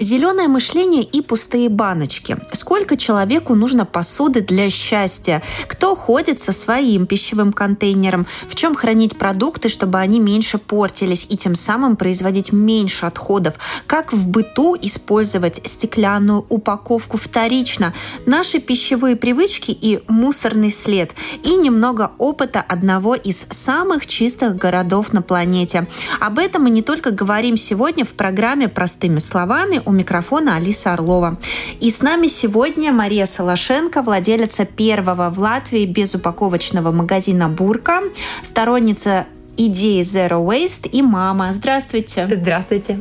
Зеленое 0.00 0.46
мышление 0.46 1.02
и 1.02 1.20
пустые 1.20 1.68
баночки. 1.68 2.36
Сколько 2.52 2.96
человеку 2.96 3.56
нужно 3.56 3.84
посуды 3.84 4.42
для 4.42 4.70
счастья? 4.70 5.42
Кто 5.66 5.96
ходит 5.96 6.40
со 6.40 6.52
своим 6.52 7.04
пищевым 7.04 7.52
контейнером? 7.52 8.28
В 8.46 8.54
чем 8.54 8.76
хранить 8.76 9.18
продукты, 9.18 9.68
чтобы 9.68 9.98
они 9.98 10.20
меньше 10.20 10.58
портились 10.58 11.26
и 11.28 11.36
тем 11.36 11.56
самым 11.56 11.96
производить 11.96 12.52
меньше 12.52 13.06
отходов? 13.06 13.54
Как 13.88 14.12
в 14.12 14.28
быту 14.28 14.76
использовать 14.80 15.60
стеклянную 15.64 16.46
упаковку 16.48 17.16
вторично? 17.16 17.92
Наши 18.24 18.60
пищевые 18.60 19.16
привычки 19.16 19.72
и 19.72 20.00
мусорный 20.06 20.70
след. 20.70 21.10
И 21.42 21.56
немного 21.56 22.12
опыта 22.18 22.60
одного 22.60 23.16
из 23.16 23.48
самых 23.50 24.06
чистых 24.06 24.54
городов 24.54 25.12
на 25.12 25.22
планете. 25.22 25.88
Об 26.20 26.38
этом 26.38 26.62
мы 26.62 26.70
не 26.70 26.82
только 26.82 27.10
говорим 27.10 27.56
сегодня 27.56 28.04
в 28.04 28.10
программе 28.10 28.68
«Простыми 28.68 29.18
словами», 29.18 29.82
у 29.88 29.92
микрофона 29.92 30.56
Алиса 30.56 30.92
Орлова. 30.92 31.38
И 31.80 31.90
с 31.90 32.02
нами 32.02 32.28
сегодня 32.28 32.92
Мария 32.92 33.26
Солошенко, 33.26 34.02
владелица 34.02 34.66
первого 34.66 35.30
в 35.30 35.38
Латвии 35.38 35.86
безупаковочного 35.86 36.92
магазина 36.92 37.48
«Бурка», 37.48 38.02
сторонница 38.42 39.26
идеи 39.56 40.02
Zero 40.02 40.44
Waste 40.46 40.88
и 40.88 41.00
мама. 41.00 41.52
Здравствуйте. 41.52 42.28
Здравствуйте. 42.30 43.00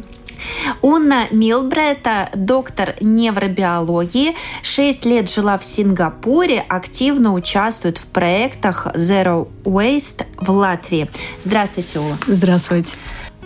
Унна 0.81 1.26
Милбрета, 1.31 2.30
доктор 2.34 2.95
невробиологии, 3.02 4.36
6 4.61 5.06
лет 5.06 5.30
жила 5.30 5.58
в 5.58 5.66
Сингапуре, 5.66 6.64
активно 6.67 7.33
участвует 7.33 7.98
в 7.98 8.06
проектах 8.06 8.88
Zero 8.94 9.48
Waste 9.64 10.26
в 10.39 10.52
Латвии. 10.52 11.09
Здравствуйте, 11.42 12.00
Ула. 12.00 12.17
Здравствуйте. 12.28 12.95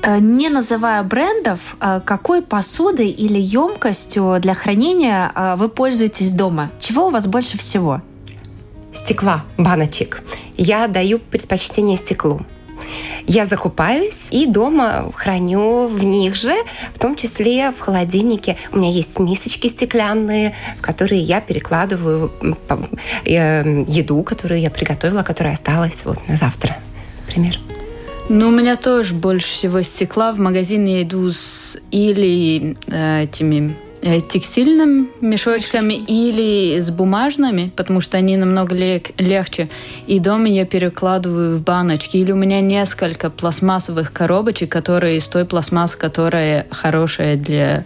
Э, 0.03 0.17
не 0.19 0.49
называя 0.49 1.03
брендов, 1.03 1.75
э, 1.79 2.01
какой 2.03 2.41
посудой 2.41 3.09
или 3.09 3.39
емкостью 3.39 4.37
для 4.39 4.53
хранения 4.53 5.31
э, 5.35 5.55
вы 5.57 5.69
пользуетесь 5.69 6.31
дома? 6.31 6.71
Чего 6.79 7.07
у 7.07 7.09
вас 7.11 7.27
больше 7.27 7.57
всего? 7.57 8.01
Стекла, 8.93 9.43
баночек. 9.57 10.23
Я 10.57 10.87
даю 10.87 11.19
предпочтение 11.19 11.97
стеклу. 11.97 12.41
Я 13.27 13.45
закупаюсь 13.45 14.27
и 14.31 14.47
дома 14.47 15.11
храню 15.15 15.87
в 15.87 16.03
них 16.03 16.35
же, 16.35 16.55
в 16.93 16.99
том 16.99 17.15
числе 17.15 17.71
в 17.71 17.79
холодильнике. 17.79 18.57
У 18.73 18.77
меня 18.77 18.89
есть 18.89 19.19
мисочки 19.19 19.67
стеклянные, 19.67 20.55
в 20.79 20.81
которые 20.81 21.21
я 21.21 21.39
перекладываю 21.39 22.31
еду, 23.23 24.23
которую 24.23 24.59
я 24.59 24.71
приготовила, 24.71 25.23
которая 25.23 25.53
осталась 25.53 26.01
вот 26.03 26.27
на 26.27 26.35
завтра, 26.35 26.75
например. 27.27 27.59
Ну, 28.33 28.47
у 28.47 28.51
меня 28.51 28.77
тоже 28.77 29.13
больше 29.13 29.47
всего 29.47 29.81
стекла. 29.81 30.31
В 30.31 30.39
магазин 30.39 30.85
я 30.85 31.01
иду 31.01 31.29
с 31.29 31.77
или 31.91 32.77
э, 32.87 33.23
этими 33.23 33.75
э, 34.01 34.21
текстильными 34.21 35.07
мешочками 35.19 35.95
или 35.95 36.79
с 36.79 36.91
бумажными, 36.91 37.73
потому 37.75 37.99
что 37.99 38.15
они 38.15 38.37
намного 38.37 38.73
лег- 38.73 39.11
легче. 39.17 39.67
И 40.07 40.19
дома 40.19 40.47
я 40.47 40.65
перекладываю 40.65 41.57
в 41.57 41.61
баночки. 41.61 42.15
Или 42.15 42.31
у 42.31 42.37
меня 42.37 42.61
несколько 42.61 43.29
пластмассовых 43.29 44.13
коробочек, 44.13 44.71
которые 44.71 45.17
из 45.17 45.27
той 45.27 45.43
пластмассы, 45.43 45.97
которая 45.97 46.67
хорошая 46.71 47.35
для 47.35 47.83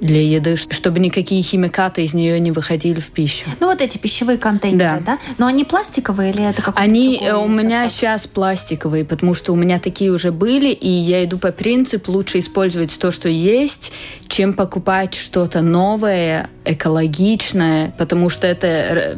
для 0.00 0.22
еды, 0.22 0.56
чтобы 0.56 1.00
никакие 1.00 1.42
химикаты 1.42 2.02
из 2.02 2.14
нее 2.14 2.38
не 2.40 2.52
выходили 2.52 3.00
в 3.00 3.10
пищу. 3.10 3.46
Ну 3.60 3.68
вот 3.68 3.80
эти 3.80 3.98
пищевые 3.98 4.38
контейнеры, 4.38 5.00
да? 5.00 5.00
да? 5.06 5.18
Но 5.38 5.46
они 5.46 5.64
пластиковые 5.64 6.32
или 6.32 6.44
это 6.44 6.62
какой-то 6.62 6.80
Они 6.80 7.18
э, 7.20 7.34
у 7.34 7.48
меня 7.48 7.88
сейчас 7.88 8.26
пластиковые, 8.26 9.04
потому 9.04 9.34
что 9.34 9.52
у 9.52 9.56
меня 9.56 9.78
такие 9.78 10.10
уже 10.10 10.32
были, 10.32 10.70
и 10.70 10.88
я 10.88 11.24
иду 11.24 11.38
по 11.38 11.52
принципу 11.52 12.12
лучше 12.12 12.38
использовать 12.38 12.98
то, 12.98 13.10
что 13.10 13.28
есть, 13.28 13.92
чем 14.28 14.52
покупать 14.54 15.14
что-то 15.14 15.60
новое, 15.60 16.48
экологичное, 16.64 17.94
потому 17.98 18.28
что 18.28 18.46
это 18.46 19.16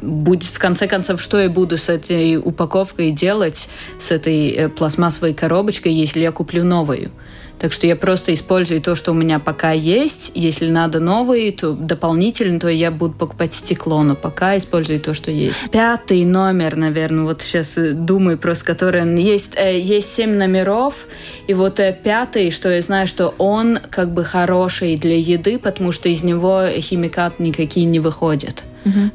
будет 0.00 0.44
в 0.44 0.58
конце 0.58 0.86
концов, 0.86 1.20
что 1.20 1.40
я 1.40 1.48
буду 1.48 1.76
с 1.76 1.88
этой 1.88 2.36
упаковкой 2.36 3.10
делать, 3.10 3.68
с 3.98 4.10
этой 4.10 4.50
э, 4.50 4.68
пластмассовой 4.68 5.34
коробочкой, 5.34 5.92
если 5.92 6.20
я 6.20 6.32
куплю 6.32 6.64
новую. 6.64 7.10
Так 7.58 7.72
что 7.72 7.86
я 7.86 7.96
просто 7.96 8.34
использую 8.34 8.80
то, 8.80 8.94
что 8.94 9.12
у 9.12 9.14
меня 9.14 9.38
пока 9.38 9.72
есть. 9.72 10.32
Если 10.34 10.68
надо 10.68 11.00
новые, 11.00 11.52
то 11.52 11.72
дополнительно, 11.72 12.60
то 12.60 12.68
я 12.68 12.90
буду 12.90 13.14
покупать 13.14 13.54
стекло, 13.54 14.02
но 14.02 14.14
пока 14.14 14.56
использую 14.56 15.00
то, 15.00 15.14
что 15.14 15.30
есть. 15.30 15.70
Пятый 15.70 16.24
номер, 16.24 16.76
наверное, 16.76 17.24
вот 17.24 17.42
сейчас 17.42 17.78
э, 17.78 17.92
думаю 17.92 18.38
просто, 18.38 18.64
который 18.64 19.20
есть, 19.22 19.52
э, 19.56 19.80
есть 19.80 20.12
семь 20.12 20.36
номеров, 20.36 21.06
и 21.46 21.54
вот 21.54 21.80
э, 21.80 21.96
пятый, 22.02 22.50
что 22.50 22.70
я 22.70 22.82
знаю, 22.82 23.06
что 23.06 23.34
он 23.38 23.78
как 23.90 24.12
бы 24.12 24.24
хороший 24.24 24.96
для 24.96 25.16
еды, 25.16 25.58
потому 25.58 25.92
что 25.92 26.08
из 26.08 26.22
него 26.22 26.66
химикаты 26.68 27.42
никакие 27.42 27.86
не 27.86 28.00
выходят. 28.00 28.64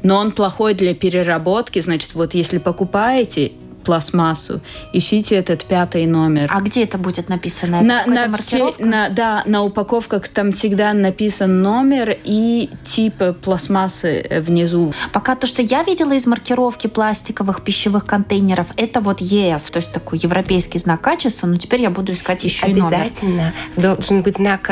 Но 0.02 0.16
он 0.16 0.32
плохой 0.32 0.74
для 0.74 0.94
переработки, 0.94 1.78
значит, 1.78 2.14
вот 2.14 2.34
если 2.34 2.58
покупаете, 2.58 3.52
пластмассу. 3.82 4.60
Ищите 4.92 5.36
этот 5.36 5.64
пятый 5.64 6.06
номер. 6.06 6.48
А 6.50 6.60
где 6.60 6.84
это 6.84 6.98
будет 6.98 7.28
написано? 7.28 7.82
на, 7.82 8.06
на 8.06 8.36
все, 8.36 8.74
на, 8.78 9.08
да, 9.08 9.42
на 9.46 9.62
упаковках 9.62 10.28
там 10.28 10.52
всегда 10.52 10.92
написан 10.92 11.62
номер 11.62 12.16
и 12.24 12.70
тип 12.84 13.14
пластмассы 13.42 14.42
внизу. 14.46 14.92
Пока 15.12 15.34
то, 15.34 15.46
что 15.46 15.62
я 15.62 15.82
видела 15.82 16.12
из 16.12 16.26
маркировки 16.26 16.86
пластиковых 16.86 17.62
пищевых 17.62 18.06
контейнеров, 18.06 18.68
это 18.76 19.00
вот 19.00 19.20
ЕС, 19.20 19.70
то 19.70 19.78
есть 19.78 19.92
такой 19.92 20.18
европейский 20.18 20.78
знак 20.78 21.00
качества, 21.00 21.46
но 21.46 21.56
теперь 21.56 21.82
я 21.82 21.90
буду 21.90 22.12
искать 22.12 22.44
еще 22.44 22.66
Обязательно 22.66 23.52
и 23.76 23.80
номер. 23.80 23.96
должен 23.96 24.22
быть 24.22 24.36
знак 24.36 24.70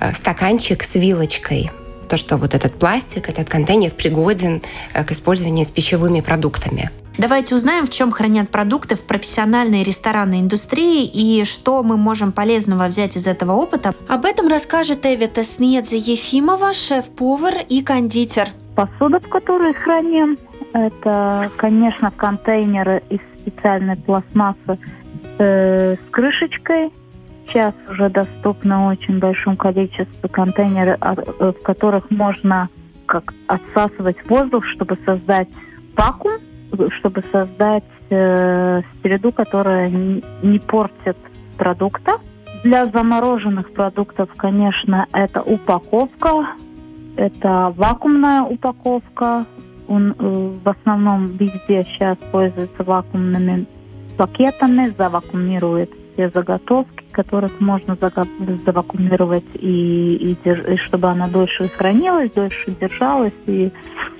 э, 0.00 0.12
стаканчик 0.12 0.82
с 0.82 0.94
вилочкой 0.94 1.70
то, 2.08 2.16
что 2.16 2.36
вот 2.36 2.54
этот 2.54 2.78
пластик, 2.78 3.28
этот 3.28 3.48
контейнер 3.48 3.90
пригоден 3.90 4.62
э, 4.92 5.04
к 5.04 5.12
использованию 5.12 5.64
с 5.64 5.70
пищевыми 5.70 6.20
продуктами. 6.20 6.90
Давайте 7.18 7.54
узнаем, 7.54 7.86
в 7.86 7.90
чем 7.90 8.10
хранят 8.10 8.50
продукты 8.50 8.94
в 8.94 9.00
профессиональной 9.00 9.82
ресторанной 9.82 10.40
индустрии 10.40 11.06
и 11.06 11.44
что 11.46 11.82
мы 11.82 11.96
можем 11.96 12.30
полезного 12.30 12.86
взять 12.88 13.16
из 13.16 13.26
этого 13.26 13.52
опыта. 13.52 13.94
Об 14.06 14.26
этом 14.26 14.48
расскажет 14.48 15.06
Эвита 15.06 15.42
Снедзе 15.42 15.96
Ефимова, 15.96 16.74
шеф-повар 16.74 17.54
и 17.66 17.82
кондитер. 17.82 18.48
Посуда, 18.74 19.20
в 19.20 19.28
которой 19.28 19.72
храним, 19.72 20.36
это, 20.74 21.50
конечно, 21.56 22.10
контейнеры 22.10 23.02
из 23.08 23.20
специальной 23.40 23.96
пластмассы 23.96 24.78
э, 25.38 25.94
с 25.94 26.10
крышечкой. 26.10 26.92
Сейчас 27.48 27.72
уже 27.88 28.10
доступно 28.10 28.88
очень 28.88 29.20
большом 29.20 29.56
количестве 29.56 30.28
контейнеров, 30.28 30.98
а, 31.00 31.14
э, 31.14 31.52
в 31.58 31.62
которых 31.62 32.10
можно 32.10 32.68
как 33.06 33.32
отсасывать 33.46 34.18
воздух, 34.28 34.66
чтобы 34.66 34.98
создать 35.06 35.48
вакуум 35.96 36.40
чтобы 36.98 37.22
создать 37.32 37.84
э, 38.10 38.82
среду, 39.02 39.32
которая 39.32 39.88
не, 39.88 40.22
не 40.42 40.58
портит 40.58 41.16
продукта. 41.56 42.18
Для 42.64 42.86
замороженных 42.86 43.72
продуктов, 43.72 44.30
конечно, 44.36 45.06
это 45.12 45.42
упаковка, 45.42 46.54
это 47.16 47.72
вакуумная 47.76 48.42
упаковка. 48.42 49.46
Он 49.88 50.14
э, 50.18 50.50
в 50.64 50.68
основном 50.68 51.28
везде 51.36 51.84
сейчас 51.84 52.18
пользуется 52.32 52.82
вакуумными 52.82 53.66
пакетами, 54.16 54.94
завакумирует 54.96 55.90
все 56.16 56.30
заготовки, 56.30 57.04
которых 57.12 57.60
можно 57.60 57.96
завакумировать 57.96 59.44
и, 59.54 60.32
и, 60.32 60.32
и 60.32 60.76
чтобы 60.78 61.08
она 61.08 61.28
дольше 61.28 61.68
хранилась, 61.68 62.32
дольше 62.32 62.74
держалась 62.80 63.34
и 63.46 63.70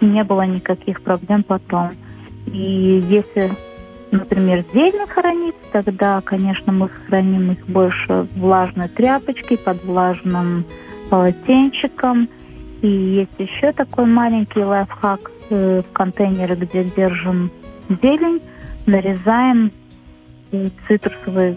не 0.01 0.23
было 0.25 0.43
никаких 0.43 1.01
проблем 1.01 1.43
потом. 1.43 1.91
И 2.47 3.03
если, 3.09 3.51
например, 4.11 4.65
зелень 4.73 5.07
хранить, 5.07 5.55
тогда, 5.73 6.21
конечно, 6.21 6.73
мы 6.73 6.89
храним 6.89 7.53
их 7.53 7.67
больше 7.67 8.27
влажной 8.37 8.89
тряпочкой, 8.89 9.59
под 9.59 9.85
влажным 9.85 10.65
полотенчиком. 11.11 12.29
И 12.83 12.89
есть 12.89 13.39
еще 13.39 13.73
такой 13.73 14.07
маленький 14.07 14.63
лайфхак 14.63 15.31
э, 15.51 15.83
в 15.83 15.93
контейнере, 15.93 16.55
где 16.55 16.85
держим 16.85 17.51
зелень, 17.89 18.41
нарезаем 18.87 19.73
цитрусовые 20.87 21.57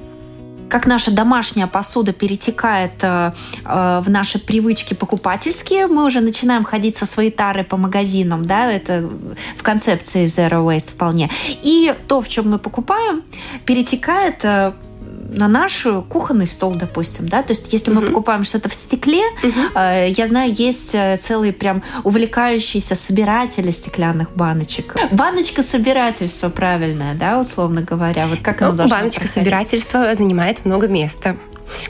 как 0.70 0.86
наша 0.86 1.12
домашняя 1.12 1.68
посуда 1.68 2.14
перетекает 2.14 2.92
э, 3.02 3.32
э, 3.66 4.02
в 4.06 4.10
наши 4.10 4.40
привычки 4.40 4.94
покупательские, 4.94 5.88
мы 5.88 6.06
уже 6.06 6.22
начинаем 6.22 6.64
ходить 6.64 6.98
со 6.98 7.06
своей 7.06 7.32
тарой 7.32 7.64
по 7.64 7.76
магазинам, 7.78 8.46
да, 8.46 8.72
это 8.72 9.10
в 9.58 9.64
концепции 9.64 10.26
Zero 10.26 10.66
Waste 10.66 10.92
вполне. 10.92 11.30
И 11.64 11.94
то, 12.08 12.22
в 12.22 12.30
чем 12.30 12.50
мы 12.50 12.60
покупаем, 12.60 13.24
перетекает 13.66 14.40
э, 14.44 14.72
на 15.30 15.48
наш 15.48 15.86
кухонный 16.10 16.48
стол, 16.48 16.76
допустим, 16.76 17.28
да, 17.28 17.44
то 17.44 17.52
есть 17.52 17.72
если 17.74 17.92
мы 17.92 18.02
покупаем 18.02 18.44
что-то 18.44 18.70
в 18.70 18.74
стекле, 18.74 19.22
э, 19.76 20.10
я 20.10 20.28
знаю, 20.28 20.54
есть 20.54 20.92
э, 20.94 21.18
целые 21.22 21.54
прям 21.54 21.84
увлекающиеся 22.04 22.96
собиратели 22.96 23.72
стеклянных 23.72 24.32
баночек. 24.32 24.96
Баночка 25.12 25.64
собирательства 25.64 26.50
правильное, 26.50 27.16
да, 27.16 27.40
условно 27.40 27.82
говоря, 27.82 28.28
вот 28.28 28.40
как 28.42 28.62
ну, 28.62 28.74
баночка 28.74 29.28
собирательства 29.28 30.14
занимает 30.16 30.66
много 30.66 30.88
места. 30.88 31.36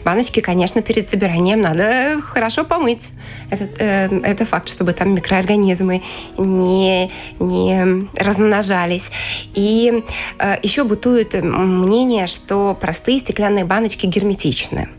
Баночки, 0.04 0.40
конечно, 0.40 0.81
перед 0.81 1.10
собиранием 1.10 1.62
надо 1.62 2.22
хорошо 2.22 2.64
помыть. 2.64 3.04
Это, 3.50 3.70
э, 3.78 4.20
это 4.24 4.46
факт, 4.46 4.70
чтобы 4.70 4.94
там 4.94 5.14
микроорганизмы 5.14 6.02
не, 6.38 7.12
не 7.40 8.08
размножались. 8.16 9.10
И 9.54 10.04
э, 10.40 10.56
еще 10.64 10.84
бытует 10.84 11.34
мнение, 11.34 12.28
что 12.28 12.78
простые 12.80 13.20
стеклянные 13.20 13.66
баночки 13.66 14.06
герметичны. 14.06 14.90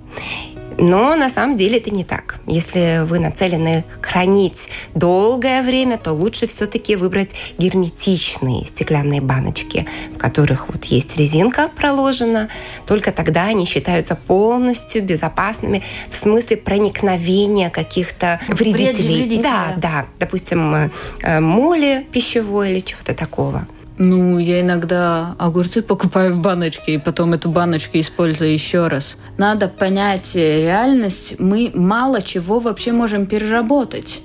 Но 0.81 1.15
на 1.15 1.29
самом 1.29 1.57
деле 1.57 1.77
это 1.77 1.91
не 1.91 2.05
так. 2.05 2.37
Если 2.47 3.05
вы 3.05 3.19
нацелены 3.19 3.85
хранить 4.01 4.69
долгое 4.95 5.63
время, 5.63 5.99
то 5.99 6.13
лучше 6.13 6.47
все-таки 6.47 6.97
выбрать 6.97 7.31
герметичные 7.59 8.65
стеклянные 8.67 9.21
баночки, 9.21 9.87
в 10.15 10.17
которых 10.17 10.71
вот 10.71 10.87
есть 10.87 11.19
резинка 11.19 11.69
проложена. 11.69 12.49
Только 12.87 13.13
тогда 13.13 13.45
они 13.45 13.67
считаются 13.67 14.15
полностью 14.17 15.03
безопасными 15.03 15.83
в 16.09 16.17
смысле 16.17 16.57
проникновения 16.57 17.69
каких-то 17.69 18.41
вредителей. 18.49 19.25
Вредителя. 19.25 19.43
Да, 19.43 19.75
да. 19.77 20.07
Допустим, 20.19 20.91
э, 21.23 21.41
моли 21.41 22.07
пищевой 22.11 22.71
или 22.71 22.81
чего-то 22.81 23.15
такого. 23.15 23.67
Ну, 24.03 24.39
я 24.39 24.63
иногда 24.63 25.37
огурцы 25.39 25.83
покупаю 25.83 26.33
в 26.33 26.41
баночке, 26.41 26.95
и 26.95 26.99
потом 26.99 27.35
эту 27.35 27.51
баночку 27.51 27.99
использую 27.99 28.51
еще 28.51 28.87
раз. 28.87 29.19
Надо 29.37 29.69
понять 29.69 30.35
реальность. 30.35 31.35
Мы 31.39 31.71
мало 31.75 32.23
чего 32.23 32.61
вообще 32.61 32.93
можем 32.93 33.27
переработать. 33.27 34.23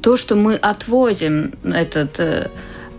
То, 0.00 0.16
что 0.16 0.36
мы 0.36 0.54
отвозим, 0.54 1.54
этот 1.64 2.20
э, 2.20 2.50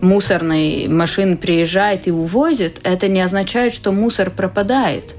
мусорный 0.02 0.86
машин 0.88 1.38
приезжает 1.38 2.06
и 2.06 2.10
увозит, 2.10 2.78
это 2.82 3.08
не 3.08 3.22
означает, 3.22 3.72
что 3.72 3.90
мусор 3.92 4.28
пропадает. 4.28 5.14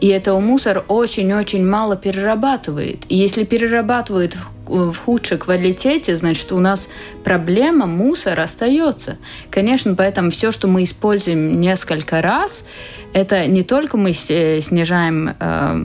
И 0.00 0.06
этого 0.08 0.40
мусор 0.40 0.86
очень-очень 0.88 1.66
мало 1.68 1.96
перерабатывает. 1.96 3.04
И 3.10 3.14
если 3.14 3.44
перерабатывает 3.44 4.38
в 4.68 4.94
худшей 4.94 5.38
квалитете, 5.38 6.16
значит, 6.16 6.52
у 6.52 6.58
нас 6.58 6.88
проблема 7.24 7.86
мусора 7.86 8.42
остается. 8.42 9.18
Конечно, 9.50 9.94
поэтому 9.94 10.30
все, 10.30 10.52
что 10.52 10.68
мы 10.68 10.84
используем 10.84 11.60
несколько 11.60 12.22
раз, 12.22 12.66
это 13.12 13.46
не 13.46 13.62
только 13.62 13.96
мы 13.96 14.12
снижаем 14.12 15.36
э, 15.38 15.84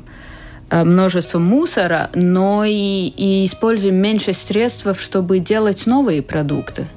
э, 0.69 0.83
множество 0.83 1.39
мусора, 1.39 2.09
но 2.13 2.65
и, 2.65 3.07
и 3.07 3.45
используем 3.45 3.95
меньше 3.95 4.33
средств, 4.33 4.87
чтобы 4.99 5.39
делать 5.39 5.85
новые 5.85 6.21
продукты. 6.21 6.87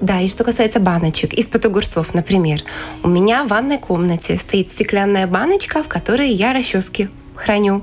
Да, 0.00 0.20
и 0.20 0.28
что 0.28 0.44
касается 0.44 0.80
баночек, 0.80 1.34
из-под 1.34 1.66
огурцов, 1.66 2.14
например. 2.14 2.62
У 3.02 3.08
меня 3.08 3.44
в 3.44 3.48
ванной 3.48 3.78
комнате 3.78 4.38
стоит 4.38 4.70
стеклянная 4.70 5.26
баночка, 5.26 5.82
в 5.82 5.88
которой 5.88 6.30
я 6.30 6.54
расчески 6.54 7.10
храню. 7.40 7.82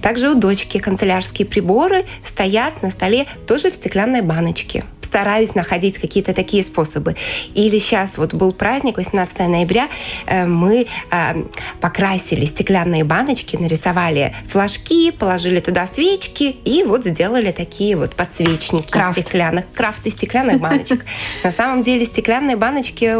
Также 0.00 0.30
у 0.30 0.34
дочки 0.34 0.78
канцелярские 0.78 1.46
приборы 1.46 2.04
стоят 2.24 2.82
на 2.82 2.90
столе 2.90 3.26
тоже 3.46 3.70
в 3.70 3.74
стеклянной 3.74 4.22
баночке 4.22 4.84
стараюсь 5.12 5.54
находить 5.54 5.98
какие-то 5.98 6.32
такие 6.32 6.64
способы. 6.64 7.16
Или 7.52 7.78
сейчас 7.78 8.16
вот 8.16 8.32
был 8.32 8.54
праздник, 8.54 8.96
18 8.96 9.40
ноября, 9.40 9.88
э, 10.24 10.46
мы 10.46 10.86
э, 11.10 11.44
покрасили 11.82 12.46
стеклянные 12.46 13.04
баночки, 13.04 13.56
нарисовали 13.56 14.34
флажки, 14.48 15.10
положили 15.10 15.60
туда 15.60 15.86
свечки 15.86 16.56
и 16.64 16.82
вот 16.82 17.04
сделали 17.04 17.52
такие 17.52 17.94
вот 17.98 18.14
подсвечники 18.14 18.90
Крафт. 18.90 19.20
стеклянных, 19.20 19.66
крафт 19.74 20.06
из 20.06 20.14
стеклянных 20.14 20.60
баночек. 20.60 21.04
На 21.44 21.52
самом 21.52 21.82
деле 21.82 22.06
стеклянные 22.06 22.56
баночки 22.56 23.14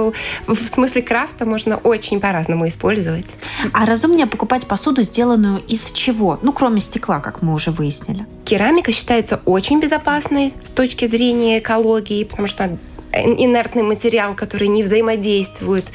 в 0.47 0.67
смысле 0.67 1.03
крафта 1.03 1.44
можно 1.44 1.77
очень 1.77 2.21
по-разному 2.21 2.67
использовать. 2.69 3.27
А 3.75 3.85
разумнее 3.85 4.27
покупать 4.27 4.67
посуду, 4.67 5.03
сделанную 5.03 5.59
из 5.69 5.91
чего? 5.91 6.39
Ну, 6.43 6.55
кроме 6.55 6.81
стекла, 6.81 7.21
как 7.21 7.43
мы 7.43 7.53
уже 7.53 7.71
выяснили. 7.71 8.25
Керамика 8.52 8.93
считается 8.93 9.40
очень 9.46 9.81
безопасной 9.81 10.52
с 10.62 10.69
точки 10.69 11.06
зрения 11.06 11.58
экологии, 11.58 12.22
потому 12.25 12.46
что 12.46 12.76
инертный 13.10 13.82
материал, 13.82 14.34
который 14.34 14.69
не 14.69 14.82
взаимодействует. 14.82 15.87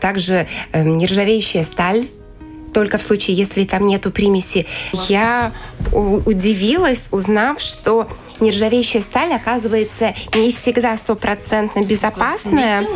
Также 0.00 0.48
э, 0.72 0.82
нержавеющая 0.82 1.64
сталь 1.64 2.06
только 2.72 2.96
в 2.96 3.02
случае, 3.02 3.36
если 3.36 3.64
там 3.64 3.86
нету 3.86 4.10
примеси. 4.10 4.66
Я 5.06 5.52
удивилась, 5.92 7.08
узнав, 7.10 7.60
что 7.60 8.08
нержавеющая 8.40 9.02
сталь 9.02 9.34
оказывается 9.34 10.14
не 10.34 10.52
всегда 10.52 10.96
стопроцентно 10.96 11.84
безопасная. 11.84 12.86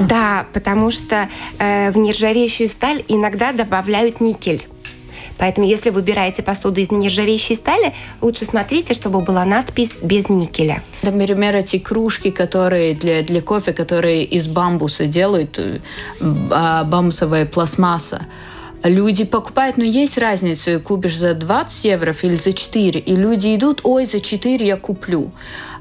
Да, 0.00 0.46
потому 0.54 0.90
что 0.90 1.28
э, 1.58 1.90
в 1.90 1.98
нержавеющую 1.98 2.70
сталь 2.70 3.04
иногда 3.08 3.52
добавляют 3.52 4.22
никель. 4.22 4.66
Поэтому, 5.42 5.66
если 5.66 5.90
выбираете 5.90 6.40
посуду 6.40 6.80
из 6.80 6.92
нержавеющей 6.92 7.56
стали, 7.56 7.94
лучше 8.20 8.44
смотрите, 8.44 8.94
чтобы 8.94 9.22
была 9.22 9.44
надпись 9.44 9.96
без 10.00 10.28
никеля. 10.28 10.84
Например, 11.02 11.56
эти 11.56 11.80
кружки, 11.80 12.30
которые 12.30 12.94
для, 12.94 13.24
для 13.24 13.40
кофе, 13.40 13.72
которые 13.72 14.22
из 14.22 14.46
бамбуса 14.46 15.06
делают, 15.06 15.58
э, 15.58 15.80
а, 16.52 16.84
бамбусовая 16.84 17.44
пластмасса, 17.46 18.26
Люди 18.84 19.22
покупают, 19.24 19.76
но 19.76 19.84
есть 19.84 20.18
разница, 20.18 20.80
купишь 20.80 21.16
за 21.16 21.34
20 21.34 21.84
евро 21.84 22.14
или 22.20 22.34
за 22.34 22.52
4, 22.52 22.98
и 22.98 23.14
люди 23.14 23.54
идут, 23.54 23.80
ой, 23.84 24.06
за 24.06 24.18
4 24.18 24.66
я 24.66 24.76
куплю. 24.76 25.30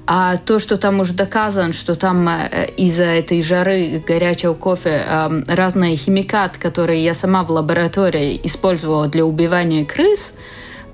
А 0.07 0.37
то, 0.37 0.59
что 0.59 0.77
там 0.77 0.99
уже 0.99 1.13
доказано, 1.13 1.73
что 1.73 1.95
там 1.95 2.27
э, 2.27 2.69
из-за 2.77 3.05
этой 3.05 3.41
жары 3.41 4.03
горячего 4.05 4.53
кофе 4.53 5.03
э, 5.05 5.43
разные 5.47 5.95
химикаты, 5.95 6.59
которые 6.59 7.03
я 7.03 7.13
сама 7.13 7.43
в 7.43 7.51
лаборатории 7.51 8.39
использовала 8.43 9.07
для 9.07 9.25
убивания 9.25 9.85
крыс, 9.85 10.35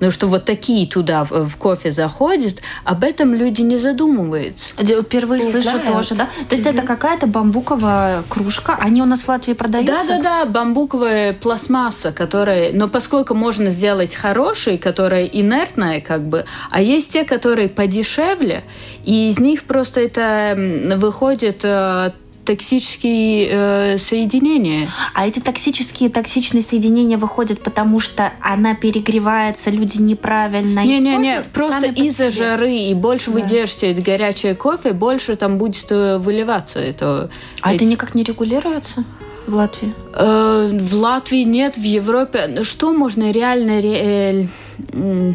но 0.00 0.10
что 0.10 0.26
вот 0.28 0.44
такие 0.44 0.86
туда 0.86 1.24
в, 1.24 1.48
в 1.48 1.56
кофе 1.56 1.90
заходят, 1.90 2.56
об 2.84 3.04
этом 3.04 3.34
люди 3.34 3.62
не 3.62 3.78
задумываются. 3.78 4.74
Впервые 4.74 5.42
не 5.42 5.50
слышу 5.50 5.70
знают. 5.70 5.86
тоже, 5.86 6.14
да? 6.14 6.28
То 6.48 6.56
есть 6.56 6.66
угу. 6.66 6.76
это 6.76 6.86
какая-то 6.86 7.26
бамбуковая 7.26 8.22
кружка, 8.28 8.76
они 8.80 9.02
у 9.02 9.06
нас 9.06 9.22
в 9.22 9.28
Латвии 9.28 9.54
продаются? 9.54 10.06
Да-да-да, 10.06 10.44
бамбуковая 10.44 11.32
пластмасса, 11.32 12.12
которая... 12.12 12.72
Но 12.72 12.88
поскольку 12.88 13.34
можно 13.34 13.70
сделать 13.70 14.14
хорошие, 14.14 14.78
которая 14.78 15.24
инертная 15.24 16.00
как 16.00 16.22
бы, 16.22 16.44
а 16.70 16.80
есть 16.80 17.12
те, 17.12 17.24
которые 17.24 17.68
подешевле, 17.68 18.64
и 19.04 19.28
из 19.28 19.38
них 19.38 19.64
просто 19.64 20.00
это 20.00 20.54
выходит 20.96 21.60
э, 21.62 22.12
токсические 22.48 23.48
э, 23.50 23.98
соединения. 23.98 24.88
А 25.12 25.26
эти 25.26 25.38
токсические 25.38 26.08
токсичные 26.08 26.62
соединения 26.62 27.18
выходят, 27.18 27.60
потому 27.60 28.00
что 28.00 28.32
она 28.40 28.74
перегревается, 28.74 29.68
люди 29.68 29.98
неправильно 29.98 30.82
не, 30.82 30.98
используют? 30.98 31.20
Не, 31.20 31.28
не, 31.28 31.42
просто 31.52 31.86
из-за 31.88 32.30
жары 32.30 32.74
и 32.74 32.94
больше 32.94 33.30
да. 33.30 33.32
вы 33.32 33.42
держите 33.42 33.92
горячее 33.92 34.54
кофе, 34.54 34.94
больше 34.94 35.36
там 35.36 35.58
будет 35.58 35.86
э, 35.90 36.16
выливаться 36.16 36.78
это. 36.78 37.30
А 37.60 37.74
эти... 37.74 37.82
это 37.82 37.84
никак 37.84 38.14
не 38.14 38.22
регулируется? 38.22 39.04
В 39.46 39.54
Латвии? 39.54 39.92
Э, 40.14 40.70
в 40.72 40.94
Латвии 40.94 41.42
нет, 41.42 41.76
в 41.76 41.82
Европе. 41.82 42.62
Что 42.62 42.94
можно 42.94 43.30
реально 43.30 43.82
ре... 43.82 44.48
Э, 44.92 45.32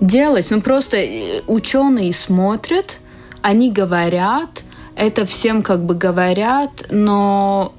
делать? 0.00 0.46
Ну, 0.48 0.62
просто 0.62 0.96
э, 0.96 1.42
ученые 1.46 2.14
смотрят, 2.14 2.96
они 3.42 3.70
говорят, 3.70 4.62
это 4.96 5.26
всем 5.26 5.62
как 5.62 5.84
бы 5.84 5.94
говорят, 5.94 6.86
но 6.90 7.74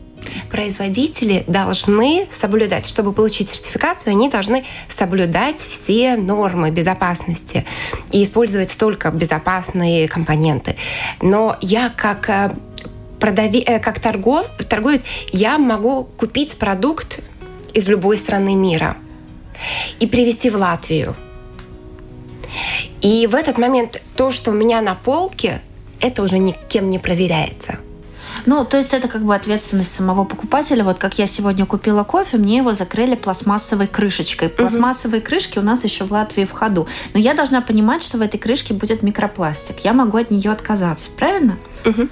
производители 0.49 1.43
должны 1.47 2.27
соблюдать, 2.31 2.87
чтобы 2.87 3.11
получить 3.13 3.49
сертификацию, 3.49 4.11
они 4.11 4.29
должны 4.29 4.65
соблюдать 4.89 5.59
все 5.59 6.15
нормы 6.15 6.71
безопасности 6.71 7.65
и 8.11 8.23
использовать 8.23 8.75
только 8.77 9.11
безопасные 9.11 10.07
компоненты. 10.07 10.75
Но 11.21 11.57
я 11.61 11.91
как 11.95 12.29
э, 12.29 12.51
продаве, 13.19 13.59
э, 13.59 13.79
как 13.79 13.99
торгов, 13.99 14.47
торговец, 14.69 15.01
я 15.31 15.57
могу 15.57 16.05
купить 16.17 16.57
продукт 16.57 17.19
из 17.73 17.87
любой 17.87 18.17
страны 18.17 18.55
мира 18.55 18.97
и 19.99 20.07
привезти 20.07 20.49
в 20.49 20.55
Латвию. 20.55 21.15
И 23.01 23.27
в 23.27 23.35
этот 23.35 23.57
момент 23.57 24.01
то, 24.15 24.31
что 24.31 24.51
у 24.51 24.53
меня 24.53 24.81
на 24.81 24.95
полке, 24.95 25.61
это 26.01 26.23
уже 26.23 26.37
никем 26.37 26.89
не 26.89 26.99
проверяется. 26.99 27.79
Ну, 28.45 28.65
то 28.65 28.77
есть 28.77 28.93
это 28.93 29.07
как 29.07 29.23
бы 29.23 29.33
ответственность 29.33 29.93
самого 29.93 30.23
покупателя. 30.23 30.83
Вот 30.83 30.97
как 30.97 31.17
я 31.17 31.27
сегодня 31.27 31.65
купила 31.65 32.03
кофе, 32.03 32.37
мне 32.37 32.57
его 32.57 32.73
закрыли 32.73 33.15
пластмассовой 33.15 33.87
крышечкой. 33.87 34.49
Пластмассовые 34.49 35.21
угу. 35.21 35.27
крышки 35.27 35.57
у 35.57 35.61
нас 35.61 35.83
еще 35.83 36.03
в 36.03 36.11
Латвии 36.11 36.45
в 36.45 36.51
ходу. 36.51 36.87
Но 37.13 37.19
я 37.19 37.33
должна 37.33 37.61
понимать, 37.61 38.03
что 38.03 38.17
в 38.17 38.21
этой 38.21 38.37
крышке 38.37 38.73
будет 38.73 39.03
микропластик. 39.03 39.79
Я 39.79 39.93
могу 39.93 40.17
от 40.17 40.31
нее 40.31 40.51
отказаться, 40.51 41.09
правильно? 41.17 41.57
Угу. 41.85 42.07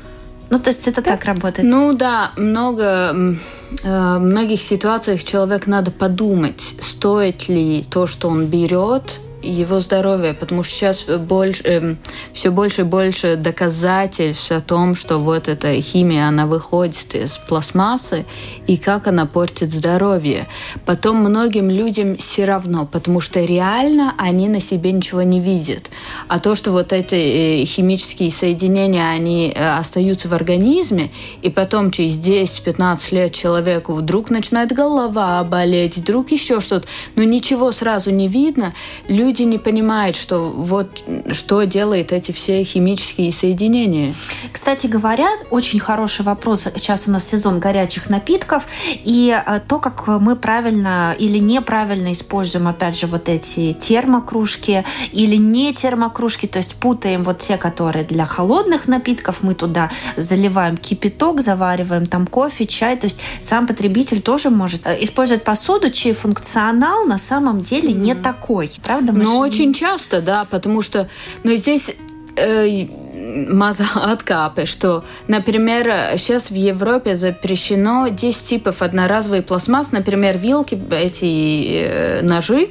Ну, 0.49 0.59
то 0.59 0.69
есть 0.69 0.87
это 0.87 1.01
да. 1.01 1.11
так 1.11 1.25
работает? 1.25 1.67
Ну 1.67 1.93
да, 1.93 2.31
много 2.37 3.35
э, 3.83 4.17
многих 4.19 4.61
ситуациях 4.61 5.23
человек 5.23 5.67
надо 5.67 5.91
подумать, 5.91 6.73
стоит 6.81 7.49
ли 7.49 7.85
то, 7.89 8.07
что 8.07 8.29
он 8.29 8.45
берет, 8.45 9.19
его 9.43 9.79
здоровье, 9.79 10.33
потому 10.33 10.63
что 10.63 10.75
сейчас 10.75 11.03
больше, 11.03 11.63
э, 11.63 11.77
эм, 11.77 11.97
все 12.33 12.51
больше 12.51 12.81
и 12.81 12.83
больше 12.83 13.35
доказательств 13.35 14.51
о 14.51 14.61
том, 14.61 14.95
что 14.95 15.17
вот 15.17 15.47
эта 15.47 15.79
химия, 15.81 16.27
она 16.27 16.45
выходит 16.45 17.15
из 17.15 17.37
пластмассы, 17.37 18.25
и 18.67 18.77
как 18.77 19.07
она 19.07 19.25
портит 19.25 19.73
здоровье. 19.73 20.47
Потом 20.85 21.17
многим 21.17 21.69
людям 21.69 22.17
все 22.17 22.45
равно, 22.45 22.85
потому 22.85 23.21
что 23.21 23.41
реально 23.41 24.13
они 24.17 24.47
на 24.47 24.59
себе 24.59 24.91
ничего 24.91 25.21
не 25.23 25.39
видят. 25.39 25.89
А 26.27 26.39
то, 26.39 26.55
что 26.55 26.71
вот 26.71 26.93
эти 26.93 27.15
э, 27.15 27.65
химические 27.65 28.31
соединения, 28.31 29.09
они 29.09 29.51
э, 29.53 29.77
остаются 29.77 30.27
в 30.27 30.33
организме, 30.33 31.11
и 31.41 31.49
потом 31.49 31.91
через 31.91 32.17
10-15 32.17 33.15
лет 33.15 33.33
человеку 33.33 33.93
вдруг 33.93 34.29
начинает 34.29 34.71
голова 34.71 35.43
болеть, 35.43 35.97
вдруг 35.97 36.31
еще 36.31 36.61
что-то, 36.61 36.87
но 37.15 37.23
ничего 37.23 37.71
сразу 37.71 38.11
не 38.11 38.27
видно, 38.27 38.73
люди 39.07 39.32
люди 39.33 39.43
не 39.43 39.57
понимают, 39.57 40.15
что 40.15 40.51
вот 40.51 41.03
что 41.31 41.63
делает 41.63 42.11
эти 42.11 42.31
все 42.31 42.63
химические 42.63 43.31
соединения. 43.31 44.13
Кстати 44.51 44.85
говоря, 44.85 45.27
очень 45.49 45.79
хороший 45.79 46.23
вопрос. 46.23 46.67
Сейчас 46.75 47.07
у 47.07 47.11
нас 47.11 47.27
сезон 47.27 47.59
горячих 47.59 48.11
напитков. 48.11 48.63
И 48.91 49.35
э, 49.35 49.59
то, 49.67 49.79
как 49.79 50.07
мы 50.07 50.35
правильно 50.35 51.15
или 51.17 51.39
неправильно 51.39 52.11
используем, 52.11 52.67
опять 52.67 52.99
же, 52.99 53.07
вот 53.07 53.27
эти 53.27 53.73
термокружки 53.73 54.85
или 55.11 55.35
не 55.35 55.73
термокружки, 55.73 56.45
то 56.45 56.59
есть 56.59 56.75
путаем 56.75 57.23
вот 57.23 57.39
те, 57.39 57.57
которые 57.57 58.05
для 58.05 58.27
холодных 58.27 58.87
напитков, 58.87 59.37
мы 59.41 59.55
туда 59.55 59.89
заливаем 60.15 60.77
кипяток, 60.77 61.41
завариваем 61.41 62.05
там 62.05 62.27
кофе, 62.27 62.67
чай. 62.67 62.97
То 62.97 63.05
есть 63.05 63.19
сам 63.41 63.65
потребитель 63.65 64.21
тоже 64.21 64.51
может 64.51 64.85
э, 64.85 65.03
использовать 65.03 65.43
посуду, 65.43 65.89
чей 65.89 66.13
функционал 66.13 67.05
на 67.05 67.17
самом 67.17 67.63
деле 67.63 67.93
не 67.93 68.13
такой. 68.13 68.69
Правда, 68.83 69.11
ну, 69.23 69.39
очень 69.39 69.73
часто, 69.73 70.21
да, 70.21 70.45
потому 70.49 70.81
что... 70.81 71.09
Но 71.43 71.55
здесь 71.55 71.95
э, 72.35 72.85
маза 73.49 73.85
откапы, 73.95 74.65
что, 74.65 75.03
например, 75.27 76.17
сейчас 76.17 76.49
в 76.49 76.55
Европе 76.55 77.15
запрещено 77.15 78.07
10 78.07 78.43
типов 78.43 78.81
одноразовой 78.81 79.41
пластмасс, 79.41 79.91
например, 79.91 80.37
вилки, 80.37 80.79
эти 80.91 81.83
э, 81.85 82.21
ножи, 82.21 82.69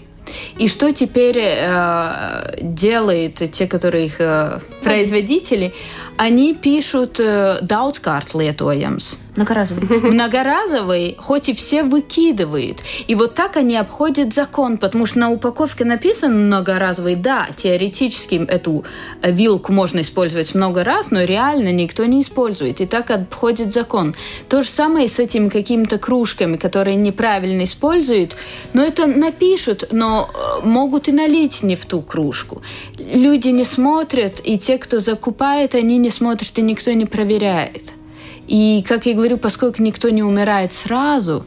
и 0.59 0.69
что 0.69 0.93
теперь 0.93 1.39
э, 1.39 2.57
делают 2.61 3.43
те, 3.53 3.67
которые 3.67 4.07
их 4.07 4.21
э, 4.21 4.61
производители? 4.83 5.75
Они 6.17 6.55
пишут 6.55 7.21
э, 7.21 7.59
daudzkārt 7.63 8.35
lietojams. 8.35 9.17
Многоразовый. 9.35 9.99
Многоразовый, 10.11 11.17
хоть 11.19 11.49
и 11.49 11.55
все 11.55 11.85
выкидывают. 11.85 12.81
И 13.07 13.15
вот 13.15 13.35
так 13.35 13.57
они 13.57 13.77
обходят 13.77 14.35
закон, 14.35 14.77
потому 14.77 15.07
что 15.07 15.21
на 15.21 15.31
упаковке 15.31 15.87
написано 15.87 16.35
многоразовый. 16.35 17.17
Да, 17.17 17.49
теоретически 17.57 18.35
эту 18.47 18.85
вилку 19.23 19.73
можно 19.73 20.01
использовать 20.01 20.55
много 20.55 20.85
раз, 20.85 21.11
но 21.11 21.23
реально 21.23 21.73
никто 21.73 22.05
не 22.05 22.21
использует. 22.21 22.83
И 22.83 22.87
так 22.87 23.11
обходит 23.11 23.73
закон. 23.73 24.15
То 24.51 24.63
же 24.63 24.69
самое 24.69 25.09
с 25.09 25.19
этими 25.19 25.49
какими-то 25.49 25.97
кружками, 25.97 26.59
которые 26.59 26.97
неправильно 26.97 27.63
используют. 27.63 28.37
Но 28.75 28.85
это 28.85 29.07
напишут, 29.07 29.89
но 29.93 30.29
э, 30.35 30.67
могут 30.67 31.09
и 31.09 31.13
налить 31.13 31.63
не 31.63 31.75
в 31.75 31.87
ту 31.87 32.03
кружку. 32.03 32.61
Люди 32.99 33.49
не 33.49 33.65
смотрят, 33.65 34.41
и 34.45 34.59
те, 34.59 34.77
кто 34.77 34.99
закупает, 34.99 35.75
они 35.75 35.97
не 36.03 36.11
смотрят, 36.11 36.59
и 36.59 36.63
никто 36.63 36.93
не 36.93 37.07
проверяет. 37.07 37.93
И, 38.47 38.85
как 38.87 39.07
я 39.07 39.15
говорю, 39.15 39.39
поскольку 39.39 39.83
никто 39.83 40.11
не 40.11 40.23
умирает 40.23 40.73
сразу, 40.73 41.45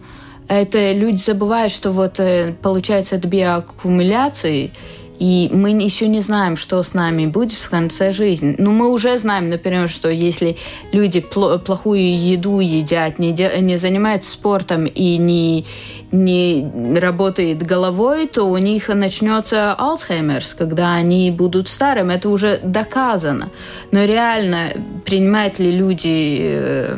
это 0.47 0.91
люди 0.93 1.17
забывают, 1.17 1.71
что 1.71 1.91
вот 1.91 2.19
э, 2.19 2.55
получается 2.61 3.15
это 3.15 3.27
биоаккумуляции, 3.27 4.71
и 5.19 5.49
мы 5.51 5.71
еще 5.71 6.07
не 6.07 6.21
знаем, 6.21 6.57
что 6.57 6.81
с 6.81 6.93
нами 6.93 7.25
будет 7.25 7.57
в 7.57 7.69
конце 7.69 8.11
жизни. 8.11 8.55
Но 8.57 8.71
мы 8.71 8.91
уже 8.91 9.17
знаем, 9.17 9.49
например, 9.49 9.89
что 9.89 10.09
если 10.09 10.57
люди 10.91 11.19
плохую 11.19 12.19
еду 12.19 12.59
едят, 12.59 13.19
не, 13.19 13.31
де, 13.31 13.51
не 13.61 13.77
занимаются 13.77 14.31
спортом 14.31 14.85
и 14.85 15.17
не, 15.17 15.65
не 16.11 16.99
работают 16.99 17.63
головой, 17.63 18.27
то 18.27 18.43
у 18.43 18.57
них 18.57 18.89
начнется 18.89 19.73
Альцгеймерс, 19.73 20.53
когда 20.53 20.93
они 20.93 21.31
будут 21.31 21.69
старым. 21.69 22.09
Это 22.09 22.29
уже 22.29 22.59
доказано. 22.63 23.49
Но 23.91 24.03
реально, 24.03 24.71
принимают 25.05 25.59
ли 25.59 25.71
люди 25.71 26.39
э, 26.41 26.97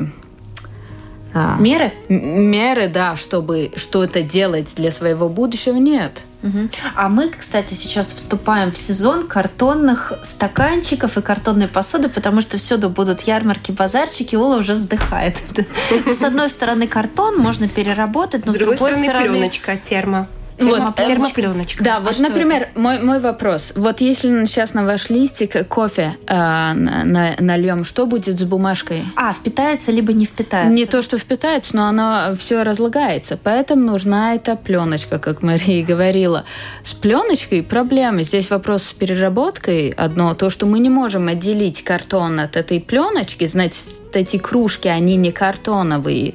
а, 1.34 1.58
меры? 1.60 1.92
Меры, 2.10 2.88
да, 2.88 3.16
чтобы 3.16 3.72
что-то 3.76 4.22
делать 4.22 4.74
для 4.76 4.92
своего 4.92 5.30
будущего, 5.30 5.76
нет. 5.76 6.24
Угу. 6.44 6.70
А 6.96 7.10
мы, 7.10 7.30
кстати, 7.30 7.74
сейчас 7.74 8.14
вступаем 8.14 8.72
в 8.72 8.78
сезон 8.78 9.28
картонных 9.28 10.14
стаканчиков 10.24 11.18
и 11.18 11.22
картонной 11.22 11.68
посуды, 11.68 12.10
потому 12.10 12.42
что 12.42 12.58
всюду 12.58 12.90
будут 12.90 13.22
ярмарки, 13.22 13.72
базарчики. 13.72 14.36
Ула 14.36 14.58
уже 14.58 14.76
вздыхает. 14.76 15.38
С 16.06 16.24
одной 16.24 16.50
стороны 16.50 16.88
картон 16.88 17.38
можно 17.38 17.68
переработать, 17.68 18.46
но 18.46 18.54
с, 18.54 18.58
другой 18.58 18.94
стороны 18.94 19.30
пленочка 19.30 19.78
термо. 19.78 20.28
Вот, 20.60 20.96
термопленочка. 20.96 21.84
Да, 21.84 21.98
а 21.98 22.00
вот, 22.00 22.20
например, 22.20 22.70
мой, 22.76 23.00
мой 23.00 23.20
вопрос. 23.20 23.74
Вот 23.76 24.02
если 24.02 24.46
сейчас 24.46 24.74
на 24.74 24.86
ваш 24.86 25.10
листик 25.10 25.68
кофе 25.68 26.18
э, 26.26 26.34
на, 26.34 27.36
нальем, 27.40 27.84
что 27.84 28.08
будет 28.08 28.40
с 28.40 28.44
бумажкой? 28.44 29.04
А, 29.16 29.34
впитается 29.34 29.92
либо 29.92 30.14
не 30.14 30.26
впитается? 30.26 30.74
Не 30.74 30.86
то, 30.86 31.02
что 31.02 31.18
впитается, 31.18 31.76
но 31.76 31.88
оно 31.88 32.36
все 32.36 32.64
разлагается. 32.64 33.38
Поэтому 33.42 33.84
нужна 33.84 34.34
эта 34.34 34.56
пленочка, 34.56 35.20
как 35.20 35.44
Мария 35.44 35.86
говорила. 35.86 36.46
С 36.84 36.94
пленочкой 36.94 37.62
проблемы. 37.62 38.24
Здесь 38.24 38.50
вопрос 38.50 38.84
с 38.84 38.94
переработкой 38.94 39.90
одно. 39.90 40.34
То, 40.34 40.50
что 40.50 40.66
мы 40.66 40.80
не 40.80 40.90
можем 40.90 41.28
отделить 41.28 41.84
картон 41.84 42.40
от 42.40 42.56
этой 42.58 42.80
пленочки. 42.80 43.46
Знаете, 43.46 43.80
эти 44.14 44.38
кружки, 44.38 44.88
они 44.88 45.16
не 45.16 45.32
картоновые, 45.32 46.34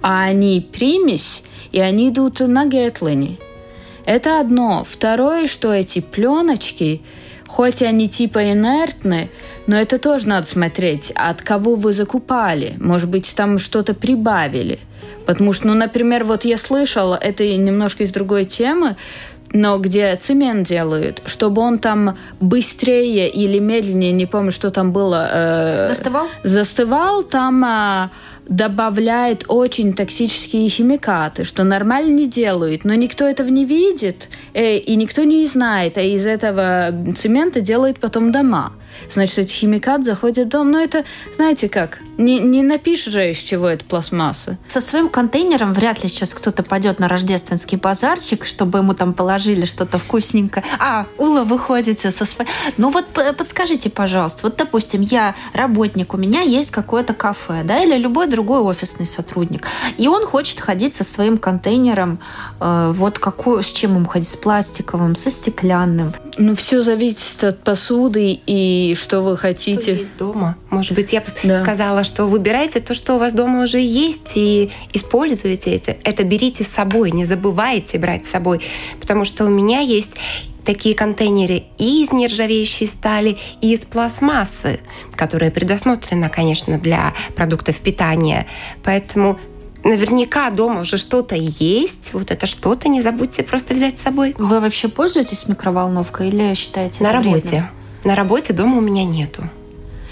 а 0.00 0.22
они 0.22 0.60
примесь, 0.60 1.42
и 1.72 1.80
они 1.80 2.10
идут 2.10 2.40
на 2.40 2.66
гетлине. 2.66 3.36
Это 4.06 4.40
одно. 4.40 4.86
Второе, 4.88 5.46
что 5.46 5.72
эти 5.72 6.00
пленочки, 6.00 7.02
хоть 7.46 7.82
они 7.82 8.08
типа 8.08 8.52
инертны, 8.52 9.30
но 9.66 9.76
это 9.76 9.98
тоже 9.98 10.28
надо 10.28 10.46
смотреть, 10.46 11.12
от 11.14 11.42
кого 11.42 11.74
вы 11.74 11.92
закупали. 11.92 12.74
Может 12.78 13.08
быть, 13.08 13.34
там 13.34 13.58
что-то 13.58 13.94
прибавили. 13.94 14.78
Потому 15.26 15.52
что, 15.52 15.68
ну, 15.68 15.74
например, 15.74 16.24
вот 16.24 16.44
я 16.44 16.58
слышала, 16.58 17.18
это 17.20 17.46
немножко 17.56 18.04
из 18.04 18.12
другой 18.12 18.44
темы, 18.44 18.96
но 19.54 19.78
где 19.78 20.16
цемент 20.16 20.66
делают, 20.66 21.22
чтобы 21.26 21.62
он 21.62 21.78
там 21.78 22.18
быстрее 22.40 23.30
или 23.30 23.60
медленнее, 23.60 24.12
не 24.12 24.26
помню, 24.26 24.50
что 24.50 24.70
там 24.70 24.92
было. 24.92 25.28
Э, 25.30 25.86
застывал? 25.86 26.26
Застывал, 26.42 27.22
там 27.22 27.64
э, 27.64 28.10
добавляет 28.48 29.44
очень 29.48 29.94
токсические 29.94 30.68
химикаты, 30.68 31.44
что 31.44 31.64
нормально 31.64 32.10
не 32.10 32.26
делают, 32.26 32.84
но 32.84 32.94
никто 32.94 33.26
этого 33.26 33.48
не 33.48 33.64
видит, 33.64 34.28
э, 34.52 34.76
и 34.76 34.96
никто 34.96 35.24
не 35.24 35.46
знает, 35.46 35.96
а 35.98 36.02
из 36.02 36.26
этого 36.26 36.92
цемента 37.16 37.60
делают 37.60 37.98
потом 37.98 38.32
дома 38.32 38.72
значит, 39.10 39.38
эти 39.38 39.52
химикаты 39.52 40.04
заходят 40.04 40.46
в 40.46 40.50
дом. 40.50 40.70
Но 40.70 40.80
это, 40.80 41.04
знаете 41.36 41.68
как, 41.68 42.00
не, 42.18 42.40
не 42.40 42.62
напишешь 42.62 43.12
же, 43.12 43.30
из 43.30 43.38
чего 43.38 43.68
это 43.68 43.84
пластмасса. 43.84 44.58
Со 44.66 44.80
своим 44.80 45.08
контейнером 45.08 45.72
вряд 45.72 46.02
ли 46.02 46.08
сейчас 46.08 46.34
кто-то 46.34 46.62
пойдет 46.62 46.98
на 46.98 47.08
рождественский 47.08 47.78
базарчик, 47.78 48.44
чтобы 48.44 48.78
ему 48.78 48.94
там 48.94 49.14
положили 49.14 49.64
что-то 49.64 49.98
вкусненькое. 49.98 50.64
А, 50.78 51.06
Ула 51.18 51.44
выходите 51.44 52.10
со 52.10 52.24
своим... 52.24 52.48
Ну 52.76 52.90
вот 52.90 53.06
подскажите, 53.36 53.90
пожалуйста, 53.90 54.40
вот, 54.42 54.56
допустим, 54.56 55.00
я 55.00 55.34
работник, 55.52 56.14
у 56.14 56.16
меня 56.16 56.40
есть 56.40 56.70
какое-то 56.70 57.14
кафе, 57.14 57.62
да, 57.64 57.82
или 57.82 57.96
любой 57.96 58.26
другой 58.26 58.60
офисный 58.60 59.06
сотрудник, 59.06 59.66
и 59.96 60.08
он 60.08 60.26
хочет 60.26 60.60
ходить 60.60 60.94
со 60.94 61.04
своим 61.04 61.38
контейнером, 61.38 62.20
э, 62.60 62.92
вот 62.94 63.18
какую, 63.18 63.62
с 63.62 63.72
чем 63.72 63.96
ему 63.96 64.06
ходить, 64.06 64.28
с 64.28 64.36
пластиковым, 64.36 65.16
со 65.16 65.30
стеклянным. 65.30 66.12
Ну, 66.36 66.54
все 66.54 66.82
зависит 66.82 67.44
от 67.44 67.62
посуды 67.62 68.40
и 68.46 68.83
что 68.92 69.22
вы 69.22 69.38
хотите. 69.38 69.80
Что 69.80 69.90
есть 69.92 70.16
дома. 70.18 70.56
Может 70.68 70.92
быть, 70.92 71.14
я 71.14 71.22
да. 71.42 71.62
сказала, 71.62 72.04
что 72.04 72.26
выбирайте 72.26 72.80
то, 72.80 72.92
что 72.92 73.14
у 73.14 73.18
вас 73.18 73.32
дома 73.32 73.62
уже 73.62 73.80
есть, 73.80 74.32
и 74.34 74.70
используйте 74.92 75.74
это. 75.76 75.96
Это 76.04 76.24
берите 76.24 76.64
с 76.64 76.68
собой, 76.68 77.12
не 77.12 77.24
забывайте 77.24 77.98
брать 77.98 78.26
с 78.26 78.30
собой. 78.30 78.60
Потому 79.00 79.24
что 79.24 79.46
у 79.46 79.48
меня 79.48 79.80
есть 79.80 80.12
такие 80.64 80.94
контейнеры 80.94 81.64
и 81.78 82.02
из 82.02 82.12
нержавеющей 82.12 82.86
стали, 82.86 83.38
и 83.60 83.72
из 83.72 83.84
пластмассы, 83.84 84.80
которая 85.14 85.50
предусмотрена, 85.50 86.28
конечно, 86.28 86.78
для 86.78 87.14
продуктов 87.34 87.78
питания. 87.78 88.46
Поэтому 88.82 89.38
наверняка 89.84 90.50
дома 90.50 90.80
уже 90.80 90.96
что-то 90.96 91.36
есть. 91.36 92.10
Вот 92.12 92.30
это 92.30 92.46
что-то 92.46 92.88
не 92.88 93.02
забудьте 93.02 93.42
просто 93.42 93.74
взять 93.74 93.98
с 93.98 94.02
собой. 94.02 94.34
Вы 94.38 94.60
вообще 94.60 94.88
пользуетесь 94.88 95.46
микроволновкой 95.48 96.28
или 96.28 96.54
считаете 96.54 97.04
На 97.04 97.12
работе. 97.12 97.70
На 98.04 98.14
работе 98.14 98.52
дома 98.52 98.76
у 98.76 98.80
меня 98.82 99.04
нету. 99.04 99.42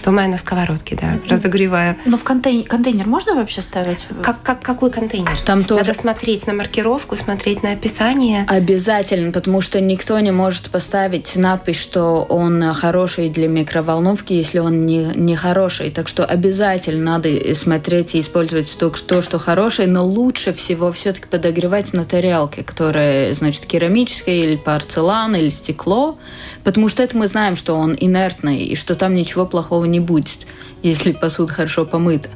Дома 0.05 0.23
я 0.23 0.29
на 0.29 0.39
сковородке, 0.39 0.99
да, 1.01 1.19
разогреваю. 1.29 1.97
Но 2.05 2.17
в 2.17 2.25
контейнер, 2.25 2.67
контейнер 2.67 3.07
можно 3.07 3.35
вообще 3.35 3.63
ставить? 3.63 4.05
Как, 4.23 4.43
как, 4.43 4.61
какой 4.61 4.91
контейнер? 4.91 5.39
Там 5.45 5.65
тоже 5.65 5.85
Надо 5.85 5.95
смотреть 5.95 6.47
на 6.47 6.53
маркировку, 6.53 7.17
смотреть 7.17 7.63
на 7.63 7.73
описание. 7.73 8.45
Обязательно, 8.49 9.33
потому 9.33 9.61
что 9.61 9.81
никто 9.81 10.19
не 10.21 10.33
может 10.33 10.71
поставить 10.71 11.37
надпись, 11.37 11.79
что 11.79 12.27
он 12.29 12.63
хороший 12.75 13.29
для 13.29 13.49
микроволновки, 13.49 14.33
если 14.33 14.59
он 14.59 14.87
не, 14.87 15.05
не 15.15 15.37
хороший. 15.37 15.91
Так 15.91 16.09
что 16.09 16.25
обязательно 16.25 17.13
надо 17.13 17.55
смотреть 17.55 18.15
и 18.15 18.21
использовать 18.21 18.77
то, 18.79 18.91
то 18.91 19.23
что 19.23 19.39
хорошее, 19.39 19.89
но 19.89 20.05
лучше 20.05 20.53
всего 20.53 20.91
все-таки 20.93 21.27
подогревать 21.27 21.93
на 21.93 22.05
тарелке, 22.05 22.63
которая, 22.65 23.35
значит, 23.35 23.67
керамическая 23.67 24.35
или 24.35 24.57
порцелан, 24.57 25.37
или 25.37 25.49
стекло, 25.49 26.19
потому 26.65 26.89
что 26.89 27.03
это 27.03 27.17
мы 27.17 27.29
знаем, 27.29 27.57
что 27.57 27.77
он 27.77 27.97
инертный, 27.99 28.63
и 28.65 28.75
что 28.77 28.95
там 28.95 29.15
ничего 29.15 29.47
плохого 29.47 29.85
не 29.93 30.01
будет 30.01 30.47
если 30.83 31.13
посуда 31.13 31.53
хорошо 31.53 31.85
помыта. 31.85 32.29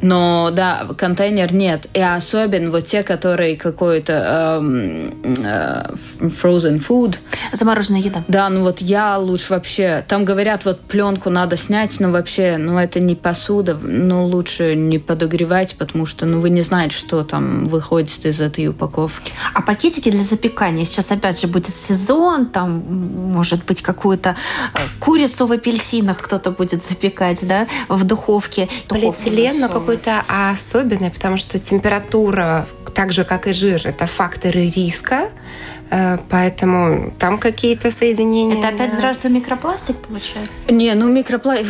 Но 0.00 0.50
да, 0.52 0.88
контейнер 0.96 1.52
нет. 1.52 1.86
И 1.94 2.00
особенно 2.00 2.70
вот 2.70 2.86
те, 2.86 3.02
которые 3.02 3.56
какой-то 3.56 4.60
эм, 4.60 5.12
э, 5.44 5.94
frozen 6.20 6.80
food. 6.80 7.16
Замороженная 7.52 8.00
еда. 8.00 8.24
Да, 8.28 8.48
ну 8.48 8.62
вот 8.62 8.80
я 8.80 9.18
лучше 9.18 9.46
вообще... 9.50 10.04
Там 10.06 10.24
говорят, 10.24 10.64
вот 10.64 10.80
пленку 10.80 11.30
надо 11.30 11.56
снять, 11.56 11.98
но 12.00 12.10
вообще, 12.10 12.56
ну 12.56 12.78
это 12.78 13.00
не 13.00 13.14
посуда, 13.14 13.74
ну 13.74 14.26
лучше 14.26 14.74
не 14.76 14.98
подогревать, 14.98 15.76
потому 15.76 16.06
что, 16.06 16.26
ну 16.26 16.40
вы 16.40 16.50
не 16.50 16.62
знаете, 16.62 16.96
что 16.96 17.24
там 17.24 17.66
выходит 17.66 18.24
из 18.24 18.40
этой 18.40 18.68
упаковки. 18.68 19.32
А 19.54 19.62
пакетики 19.62 20.10
для 20.10 20.22
запекания? 20.22 20.84
Сейчас 20.84 21.10
опять 21.10 21.40
же 21.40 21.48
будет 21.48 21.74
сезон, 21.74 22.46
там 22.46 22.70
может 22.78 23.64
быть 23.64 23.82
какую-то 23.82 24.36
э, 24.74 24.78
курицу 25.00 25.46
в 25.46 25.52
апельсинах 25.52 26.18
кто-то 26.18 26.50
будет 26.50 26.84
запекать, 26.84 26.97
да? 27.46 27.66
в 27.88 28.04
духовке. 28.04 28.68
Полиэтилен, 28.88 29.60
но 29.60 29.68
какой-то 29.68 30.24
особенный, 30.28 31.10
потому 31.10 31.36
что 31.36 31.58
температура, 31.58 32.66
так 32.94 33.12
же 33.12 33.24
как 33.24 33.46
и 33.46 33.52
жир, 33.52 33.82
это 33.84 34.06
факторы 34.06 34.68
риска. 34.68 35.28
Э, 35.90 36.18
поэтому 36.28 37.12
там 37.18 37.38
какие-то 37.38 37.90
соединения. 37.90 38.58
Это 38.58 38.68
опять 38.68 38.92
здравствуй 38.92 39.30
микропластик 39.30 39.96
получается? 39.96 40.70
Не, 40.72 40.94
ну 40.94 41.10
микропластик, 41.10 41.66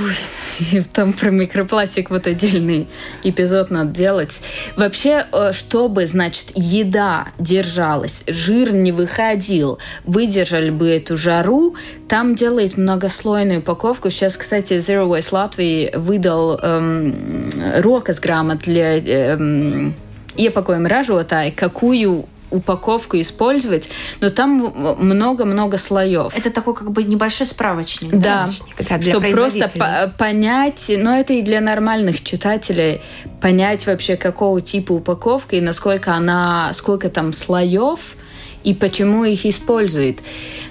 там 0.93 1.13
про 1.13 1.31
микропластик 1.31 2.11
вот 2.11 2.27
отдельный 2.27 2.89
эпизод 3.23 3.71
надо 3.71 3.91
делать. 3.91 4.41
Вообще, 4.77 5.27
э, 5.33 5.53
чтобы, 5.53 6.07
значит, 6.07 6.47
еда 6.55 7.29
держалась, 7.39 8.23
жир 8.27 8.73
не 8.73 8.93
выходил, 8.93 9.79
выдержали 10.05 10.71
бы 10.71 10.89
эту 10.89 11.17
жару, 11.17 11.77
там 12.09 12.35
делает 12.35 12.77
многослойную 12.77 13.61
упаковку. 13.61 14.11
Сейчас, 14.11 14.37
кстати, 14.37 14.75
Zero 14.75 15.07
Waste 15.09 15.33
Latvia 15.33 15.99
выдал 15.99 16.59
эм, 16.59 17.49
rokas 17.83 18.21
грамот 18.21 18.59
для 18.59 18.99
эм, 18.99 19.95
iepakojuma 20.37 20.89
ražotāji, 20.89 21.53
какую 21.53 22.27
упаковку 22.51 23.21
использовать, 23.21 23.89
но 24.21 24.31
там 24.31 24.97
много-много 24.99 25.79
слоев. 25.79 26.37
Это 26.37 26.51
такой 26.51 26.75
как 26.75 26.91
бы 26.93 27.03
небольшой 27.03 27.47
справочник. 27.47 28.11
Да, 28.11 28.49
да 28.89 29.01
чтобы 29.03 29.31
просто 29.31 29.69
по 29.69 30.13
понять, 30.17 30.91
но 30.97 31.17
это 31.17 31.35
и 31.35 31.43
для 31.43 31.61
нормальных 31.61 32.23
читателей, 32.23 33.03
понять 33.41 33.87
вообще 33.87 34.17
какого 34.17 34.61
типа 34.61 34.93
упаковка 34.93 35.57
и 35.57 35.61
насколько 35.61 36.15
она, 36.15 36.71
сколько 36.73 37.09
там 37.09 37.33
слоев 37.33 38.17
и 38.65 38.75
почему 38.75 39.25
их 39.25 39.47
используют. 39.47 40.19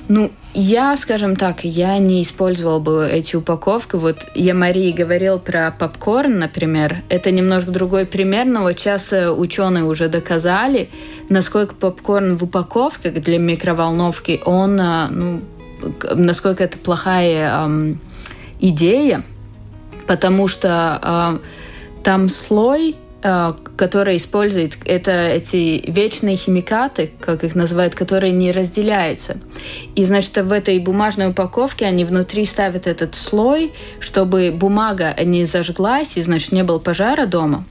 Ну, 0.10 0.32
я, 0.54 0.96
скажем 0.96 1.36
так, 1.36 1.66
я 1.66 1.98
не 1.98 2.22
использовала 2.22 2.80
бы 2.80 3.08
эти 3.12 3.36
упаковки. 3.36 3.98
Вот 3.98 4.28
я 4.34 4.54
Марии 4.54 4.92
говорил 4.92 5.38
про 5.38 5.72
попкорн, 5.78 6.40
например. 6.40 7.04
Это 7.10 7.30
немножко 7.32 7.72
другой 7.72 8.06
пример, 8.06 8.46
но 8.46 8.62
вот 8.62 8.80
сейчас 8.80 9.12
э, 9.12 9.30
ученые 9.30 9.84
уже 9.84 10.08
доказали, 10.08 10.90
насколько 11.30 11.76
попкорн 11.76 12.38
в 12.38 12.44
упаковках 12.44 13.16
для 13.16 13.38
микроволновки, 13.38 14.40
он, 14.46 14.80
э, 14.80 15.08
ну, 15.10 15.42
насколько 16.16 16.64
это 16.64 16.78
плохая 16.78 17.66
эм, 17.66 18.00
идея, 18.60 19.24
потому 20.08 20.48
что 20.48 21.40
э, 21.44 22.04
там 22.04 22.30
слой 22.30 22.96
которые 23.22 24.18
используют 24.18 24.78
это 24.86 25.12
эти 25.12 25.84
вечные 25.90 26.36
химикаты, 26.36 27.10
как 27.20 27.44
их 27.44 27.56
называют, 27.56 27.96
которые 27.96 28.32
не 28.32 28.52
разделяются. 28.52 29.38
И, 29.96 30.04
значит, 30.04 30.38
в 30.38 30.52
этой 30.52 30.78
бумажной 30.80 31.30
упаковке 31.30 31.86
они 31.86 32.06
внутри 32.06 32.46
ставят 32.46 32.86
этот 32.86 33.16
слой, 33.16 33.74
чтобы 34.00 34.52
бумага 34.56 35.16
не 35.24 35.46
зажглась, 35.46 36.16
и, 36.18 36.22
значит, 36.22 36.52
не 36.52 36.64
было 36.64 36.78
пожара 36.78 37.26
дома. 37.26 37.66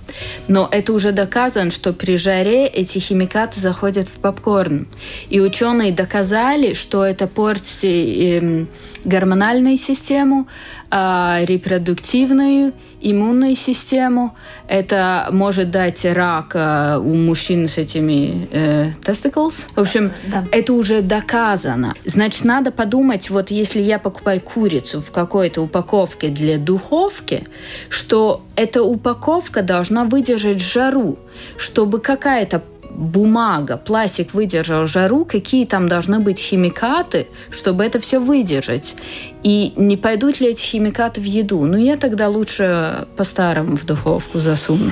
Но 0.48 0.68
это 0.70 0.92
уже 0.92 1.12
доказано, 1.12 1.70
что 1.70 1.92
при 1.92 2.16
жаре 2.16 2.66
эти 2.66 2.98
химикаты 2.98 3.60
заходят 3.60 4.08
в 4.08 4.18
попкорн. 4.18 4.88
И 5.28 5.40
ученые 5.40 5.92
доказали, 5.92 6.74
что 6.74 7.04
это 7.04 7.28
портит 7.28 7.84
эм, 7.84 8.68
гормональную 9.04 9.76
систему, 9.76 10.48
а, 10.90 11.40
репродуктивную, 11.44 12.72
иммунную 13.00 13.54
систему. 13.56 14.36
Это 14.68 15.28
может 15.30 15.70
дать 15.70 16.04
рак 16.04 16.52
э, 16.54 16.98
у 16.98 17.14
мужчин 17.14 17.68
с 17.68 17.78
этими 17.78 18.48
э, 18.50 18.90
testicles. 19.02 19.64
В 19.74 19.80
общем, 19.80 20.12
да. 20.26 20.44
это 20.50 20.72
уже 20.72 21.02
доказано. 21.02 21.94
Значит, 22.04 22.44
надо 22.44 22.70
подумать, 22.70 23.30
вот 23.30 23.50
если 23.50 23.80
я 23.80 23.98
покупаю 23.98 24.40
курицу 24.40 25.00
в 25.00 25.10
какой-то 25.10 25.62
упаковке 25.62 26.28
для 26.28 26.58
духовки, 26.58 27.46
что 27.88 28.42
эта 28.54 28.82
упаковка 28.82 29.62
должна 29.62 30.04
выдержать 30.04 30.60
жару, 30.60 31.18
чтобы 31.58 32.00
какая-то 32.00 32.62
бумага, 32.96 33.76
пластик 33.76 34.32
выдержал 34.32 34.86
жару, 34.86 35.24
какие 35.24 35.66
там 35.66 35.86
должны 35.86 36.18
быть 36.18 36.38
химикаты, 36.38 37.28
чтобы 37.50 37.84
это 37.84 38.00
все 38.00 38.18
выдержать. 38.18 38.96
И 39.42 39.74
не 39.76 39.96
пойдут 39.96 40.40
ли 40.40 40.48
эти 40.48 40.62
химикаты 40.62 41.20
в 41.20 41.24
еду? 41.24 41.64
Ну, 41.66 41.76
я 41.76 41.96
тогда 41.96 42.28
лучше 42.28 43.06
по-старому 43.16 43.76
в 43.76 43.84
духовку 43.84 44.40
засуну. 44.40 44.90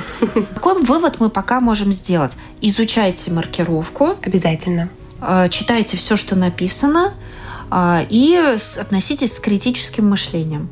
Какой 0.55 0.83
вывод 0.83 1.19
мы 1.19 1.31
пока 1.31 1.61
можем 1.61 1.93
сделать? 1.93 2.37
Изучайте 2.61 3.31
маркировку. 3.33 4.17
Обязательно. 4.23 4.91
Э, 5.21 5.49
читайте 5.49 5.97
все, 5.97 6.17
что 6.17 6.37
написано. 6.37 7.15
Э, 7.71 8.05
и 8.11 8.39
относитесь 8.79 9.35
с 9.35 9.41
критическим 9.41 10.11
мышлением. 10.11 10.69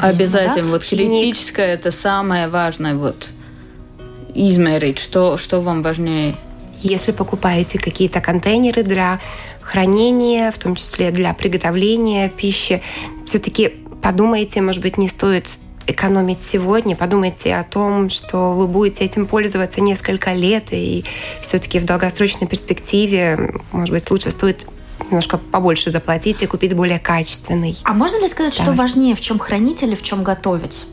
Обязательно. 0.00 0.62
Да? 0.62 0.72
Вот 0.72 0.84
критическое– 0.84 1.66
это 1.74 1.92
самое 1.92 2.48
важное. 2.48 2.96
Вот 2.96 3.30
измерить, 4.34 4.98
что, 4.98 5.38
что 5.38 5.60
вам 5.60 5.82
важнее 5.82 6.34
если 6.84 7.12
покупаете 7.12 7.78
какие-то 7.78 8.20
контейнеры 8.20 8.82
для 8.82 9.20
хранения, 9.60 10.50
в 10.50 10.58
том 10.58 10.76
числе 10.76 11.10
для 11.10 11.32
приготовления 11.34 12.28
пищи, 12.28 12.82
все-таки 13.26 13.68
подумайте, 14.02 14.60
может 14.60 14.82
быть, 14.82 14.98
не 14.98 15.08
стоит 15.08 15.46
экономить 15.86 16.42
сегодня, 16.42 16.96
подумайте 16.96 17.56
о 17.56 17.64
том, 17.64 18.10
что 18.10 18.52
вы 18.54 18.66
будете 18.66 19.04
этим 19.04 19.26
пользоваться 19.26 19.80
несколько 19.80 20.32
лет, 20.32 20.68
и 20.70 21.04
все-таки 21.40 21.78
в 21.78 21.84
долгосрочной 21.84 22.46
перспективе, 22.46 23.54
может 23.72 23.92
быть, 23.92 24.10
лучше 24.10 24.30
стоит 24.30 24.66
немножко 25.00 25.38
побольше 25.38 25.90
заплатить 25.90 26.42
и 26.42 26.46
купить 26.46 26.74
более 26.74 26.98
качественный. 26.98 27.76
А 27.84 27.92
можно 27.92 28.20
ли 28.20 28.28
сказать, 28.28 28.56
да. 28.56 28.62
что 28.62 28.72
важнее, 28.72 29.14
в 29.14 29.20
чем 29.20 29.38
хранить 29.38 29.82
или 29.82 29.94
в 29.94 30.02
чем 30.02 30.22
готовить? 30.22 30.86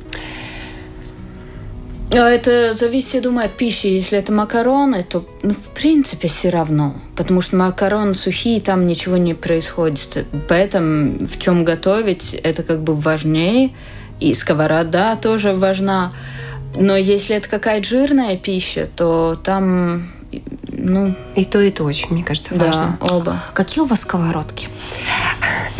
А 2.13 2.29
это 2.29 2.73
зависит, 2.73 3.13
я 3.13 3.21
думаю, 3.21 3.45
от 3.45 3.53
пищи. 3.53 3.87
Если 3.87 4.17
это 4.17 4.33
макароны, 4.33 5.03
то, 5.03 5.23
ну, 5.43 5.53
в 5.53 5.69
принципе, 5.69 6.27
все 6.27 6.49
равно. 6.49 6.93
Потому 7.15 7.41
что 7.41 7.55
макароны 7.55 8.13
сухие, 8.13 8.59
там 8.59 8.85
ничего 8.85 9.17
не 9.17 9.33
происходит. 9.33 10.25
Поэтому 10.47 11.25
в 11.25 11.39
чем 11.39 11.63
готовить, 11.63 12.33
это 12.33 12.63
как 12.63 12.83
бы 12.83 12.95
важнее. 12.95 13.71
И 14.19 14.33
сковорода 14.33 15.15
тоже 15.15 15.53
важна. 15.53 16.13
Но 16.75 16.95
если 16.95 17.35
это 17.35 17.49
какая-то 17.49 17.87
жирная 17.87 18.37
пища, 18.37 18.87
то 18.95 19.39
там 19.41 20.11
ну, 20.67 21.13
и 21.35 21.45
то, 21.45 21.59
и 21.59 21.71
то 21.71 21.83
очень, 21.83 22.07
мне 22.11 22.23
кажется, 22.23 22.53
важно. 22.55 22.97
Да, 22.99 23.13
оба. 23.13 23.41
Какие 23.53 23.83
у 23.83 23.87
вас 23.87 24.01
сковородки? 24.01 24.67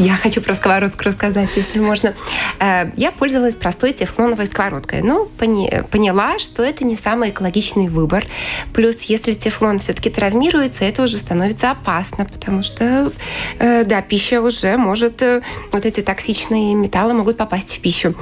Я 0.02 0.16
хочу 0.16 0.42
про 0.42 0.56
сковородку 0.56 1.04
рассказать, 1.04 1.52
если 1.56 1.80
можно. 1.80 2.16
Э, 2.60 2.90
я 2.98 3.12
пользовалась 3.12 3.54
простой 3.54 3.94
тефлоновой 3.94 4.48
сковородкой, 4.48 5.04
но 5.04 5.26
поняла, 5.26 6.40
что 6.40 6.64
это 6.64 6.84
не 6.84 6.98
самый 6.98 7.30
экологичный 7.30 7.88
выбор. 7.88 8.26
Плюс, 8.74 9.04
если 9.04 9.34
тефлон 9.34 9.78
все-таки 9.78 10.10
травмируется, 10.10 10.86
это 10.86 11.04
уже 11.04 11.20
становится 11.20 11.70
опасно, 11.70 12.26
потому 12.26 12.64
что, 12.64 13.12
э, 13.60 13.84
да, 13.86 14.02
пища 14.02 14.42
уже 14.42 14.76
может, 14.76 15.22
э, 15.22 15.44
вот 15.72 15.86
эти 15.86 16.02
токсичные 16.02 16.74
металлы 16.74 17.14
могут 17.14 17.38
попасть 17.38 17.78
в 17.78 17.80
пищу. 17.80 18.16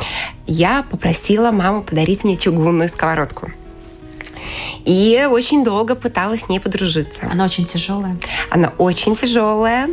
Я 0.48 0.84
попросила 0.84 1.52
маму 1.52 1.82
подарить 1.82 2.26
мне 2.26 2.36
чугунную 2.36 2.90
сковородку. 2.90 3.54
И 4.86 5.28
очень 5.30 5.64
долго 5.64 5.96
пыталась 5.96 6.44
с 6.44 6.50
ней 6.50 6.60
подружиться. 6.60 7.28
Она 7.32 7.46
очень 7.46 7.66
тяжелая. 7.66 8.18
Она 8.50 8.74
очень 8.78 9.16
тяжелая. 9.16 9.90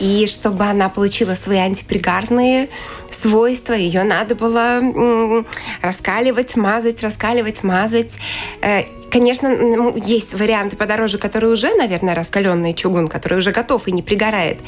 И 0.00 0.26
чтобы 0.26 0.64
она 0.64 0.88
получила 0.88 1.34
свои 1.34 1.58
антипригарные 1.58 2.68
свойства, 3.10 3.72
ее 3.72 4.04
надо 4.04 4.34
было 4.34 4.80
раскаливать, 5.80 6.56
мазать, 6.56 7.02
раскаливать, 7.02 7.62
мазать. 7.62 8.12
Конечно, 9.10 9.94
есть 9.96 10.34
варианты 10.34 10.76
подороже, 10.76 11.18
которые 11.18 11.52
уже, 11.52 11.74
наверное, 11.74 12.14
раскаленный 12.14 12.74
чугун, 12.74 13.08
который 13.08 13.38
уже 13.38 13.52
готов 13.52 13.88
и 13.88 13.92
не 13.92 14.02
пригорает. 14.02 14.58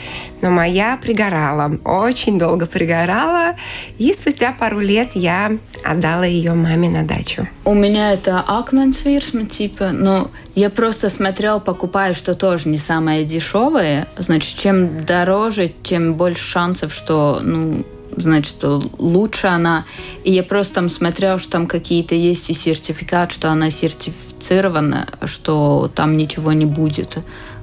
Но 0.40 0.50
моя 0.50 0.98
пригорала, 1.00 1.78
очень 1.84 2.38
долго 2.38 2.66
пригорала. 2.66 3.56
И 3.98 4.12
спустя 4.14 4.52
пару 4.58 4.80
лет 4.80 5.10
я 5.14 5.52
отдала 5.84 6.24
ее 6.24 6.54
маме 6.54 6.88
на 6.88 7.04
дачу. 7.04 7.46
У 7.64 7.74
меня 7.74 8.12
это 8.12 8.40
акменсвирсма 8.40 9.46
типа, 9.46 9.90
но 9.92 10.30
я 10.54 10.70
просто 10.70 11.10
смотрел, 11.10 11.60
покупаю, 11.60 12.14
что 12.14 12.34
тоже 12.34 12.68
не 12.68 12.78
самое 12.78 13.24
дешевое. 13.24 14.08
Значит, 14.16 14.58
чем 14.58 15.04
дороже, 15.04 15.72
тем 15.82 16.14
больше 16.14 16.44
шансов, 16.44 16.94
что 16.94 17.40
ну, 17.42 17.84
значит, 18.16 18.56
лучше 18.98 19.46
она. 19.46 19.84
И 20.24 20.32
я 20.32 20.42
просто 20.42 20.74
там 20.74 20.88
смотрел, 20.88 21.38
что 21.38 21.52
там 21.52 21.66
какие-то 21.66 22.14
есть 22.14 22.50
и 22.50 22.54
сертификат, 22.54 23.32
что 23.32 23.50
она 23.50 23.70
сертифицирована, 23.70 25.06
что 25.24 25.90
там 25.94 26.16
ничего 26.16 26.52
не 26.52 26.66
будет 26.66 27.18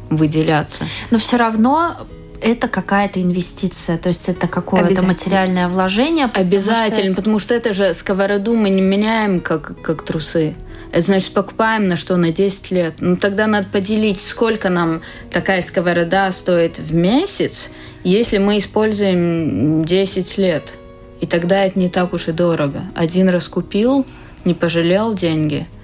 выделяться. 0.10 0.86
Но 1.12 1.18
все 1.18 1.38
равно 1.38 1.98
это 2.42 2.68
какая-то 2.68 3.22
инвестиция, 3.22 3.98
то 3.98 4.10
есть 4.10 4.30
это 4.30 4.48
какое-то 4.48 5.02
материальное 5.02 5.68
вложение. 5.68 6.30
Обязательно, 6.34 7.14
потому 7.14 7.14
что... 7.14 7.16
потому 7.16 7.40
что 7.40 7.56
это 7.56 7.74
же 7.74 7.94
сковороду 7.94 8.56
мы 8.56 8.70
не 8.70 8.82
меняем 8.82 9.40
как, 9.40 9.82
как 9.82 10.06
трусы. 10.06 10.56
Это 10.92 11.02
значит, 11.02 11.34
покупаем 11.34 11.88
на 11.88 11.98
что? 11.98 12.18
На 12.18 12.32
10 12.32 12.72
лет. 12.72 12.96
Ну, 13.00 13.18
тогда 13.18 13.48
надо 13.48 13.68
поделить, 13.68 14.22
сколько 14.22 14.70
нам 14.70 15.02
такая 15.32 15.62
сковорода 15.62 16.32
стоит 16.32 16.80
в 16.80 16.94
месяц, 16.94 17.72
если 18.04 18.38
мы 18.38 18.58
используем 18.58 19.84
10 19.84 20.38
лет. 20.38 20.74
И 21.20 21.26
тогда 21.26 21.66
это 21.66 21.80
не 21.80 21.90
так 21.90 22.14
уж 22.14 22.28
и 22.28 22.32
дорого. 22.32 22.84
Один 22.96 23.30
раз 23.30 23.48
купил, 23.48 24.06
не 24.46 24.54
пожалел 24.54 25.14
деньги– 25.14 25.68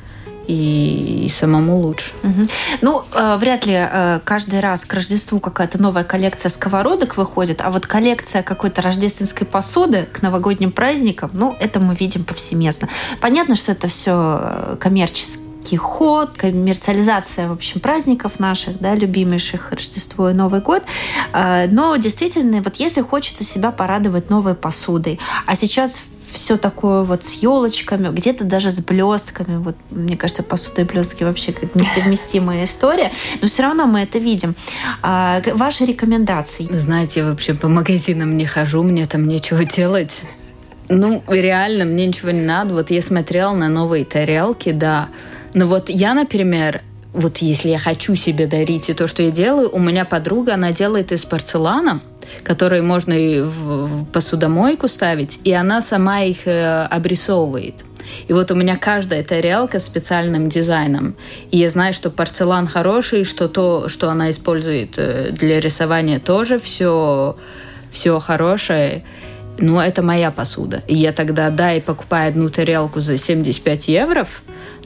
и, 0.48 1.26
и 1.26 1.30
самому 1.30 1.80
лучше. 1.80 2.14
Угу. 2.24 2.44
Ну, 2.82 3.04
э, 3.14 3.38
вряд 3.38 3.66
ли 3.66 3.76
э, 3.76 4.20
каждый 4.24 4.60
раз 4.60 4.86
к 4.86 4.94
Рождеству 4.94 5.40
какая-то 5.40 5.82
новая 5.82 6.04
коллекция 6.04 6.50
сковородок 6.50 7.18
выходит, 7.18 7.62
а 7.62 7.72
вот 7.72 7.88
коллекция 7.88 8.44
какой-то 8.44 8.82
рождественской 8.82 9.48
посуды 9.48 10.08
к 10.12 10.22
новогодним 10.22 10.72
праздникам, 10.72 11.32
ну, 11.34 11.56
это 11.60 11.80
мы 11.80 11.96
видим 11.96 12.24
повсеместно. 12.24 12.90
Понятно, 13.22 13.56
что 13.56 13.72
это 13.72 13.88
все 13.88 14.40
э, 14.42 14.78
коммерческий 14.80 15.44
ход, 15.78 16.32
коммерциализация, 16.38 17.48
в 17.48 17.54
общем, 17.54 17.80
праздников 17.80 18.40
наших, 18.40 18.80
да, 18.80 18.96
любимейших 18.96 19.72
Рождество 19.72 20.30
и 20.30 20.34
Новый 20.34 20.60
год. 20.60 20.84
Э, 21.34 21.68
но 21.68 21.96
действительно, 21.96 22.62
вот 22.62 22.76
если 22.78 23.02
хочется 23.02 23.44
себя 23.44 23.72
порадовать 23.72 24.30
новой 24.30 24.56
посудой, 24.56 25.20
а 25.46 25.56
сейчас 25.56 26.02
все 26.34 26.58
такое 26.58 27.04
вот 27.04 27.24
с 27.24 27.34
елочками, 27.34 28.10
где-то 28.10 28.44
даже 28.44 28.70
с 28.70 28.80
блестками. 28.80 29.58
Вот, 29.58 29.76
мне 29.92 30.18
кажется, 30.18 30.44
посуда 30.44 30.82
и 30.82 30.84
блестки 30.84 31.24
вообще 31.24 31.54
как 31.54 31.76
несовместимая 31.76 32.66
история. 32.66 33.12
Но 33.42 33.48
все 33.48 33.64
равно 33.64 33.86
мы 33.86 34.02
это 34.02 34.20
видим. 34.20 34.56
А, 35.02 35.42
ваши 35.54 35.86
рекомендации? 35.86 36.68
Знаете, 36.70 37.24
вообще 37.24 37.54
по 37.54 37.68
магазинам 37.68 38.36
не 38.36 38.46
хожу, 38.46 38.84
мне 38.84 39.06
там 39.06 39.28
нечего 39.28 39.64
делать. 39.78 40.22
Ну, 40.90 41.24
реально, 41.28 41.86
мне 41.86 42.08
ничего 42.08 42.32
не 42.32 42.42
надо. 42.42 42.74
Вот 42.74 42.92
я 42.92 43.02
смотрела 43.02 43.54
на 43.54 43.70
новые 43.70 44.04
тарелки, 44.04 44.72
да. 44.72 45.10
Но 45.54 45.68
вот 45.68 45.90
я, 45.90 46.14
например, 46.14 46.82
вот 47.14 47.38
если 47.38 47.70
я 47.70 47.80
хочу 47.80 48.16
себе 48.16 48.48
дарить 48.48 48.90
и 48.90 48.94
то, 48.94 49.08
что 49.08 49.24
я 49.24 49.32
делаю, 49.32 49.70
у 49.72 49.80
меня 49.80 50.04
подруга, 50.04 50.56
она 50.56 50.72
делает 50.72 51.12
из 51.12 51.26
порцелана, 51.26 52.02
которые 52.44 52.82
можно 52.82 53.14
и 53.14 53.42
в 53.42 54.06
посудомойку 54.06 54.88
ставить, 54.88 55.40
и 55.44 55.54
она 55.54 55.82
сама 55.82 56.22
их 56.22 56.48
э, 56.48 56.86
обрисовывает. 56.86 57.84
И 58.28 58.34
вот 58.34 58.52
у 58.52 58.56
меня 58.56 58.78
каждая 58.78 59.24
тарелка 59.24 59.80
с 59.80 59.86
специальным 59.86 60.50
дизайном. 60.50 61.16
И 61.52 61.58
я 61.58 61.70
знаю, 61.70 61.94
что 61.94 62.10
порцелан 62.10 62.68
хороший, 62.68 63.24
что 63.24 63.48
то, 63.48 63.88
что 63.88 64.10
она 64.10 64.30
использует 64.30 64.98
э, 64.98 65.32
для 65.32 65.60
рисования, 65.60 66.20
тоже 66.20 66.60
все, 66.60 67.36
все 67.92 68.20
хорошее. 68.20 69.04
Но 69.60 69.84
это 69.84 70.02
моя 70.02 70.32
посуда. 70.32 70.84
И 70.88 70.96
я 70.96 71.14
тогда, 71.14 71.50
да, 71.52 71.74
и 71.74 71.80
покупаю 71.80 72.30
одну 72.30 72.50
тарелку 72.50 73.02
за 73.02 73.18
75 73.18 73.88
евро, 73.88 74.28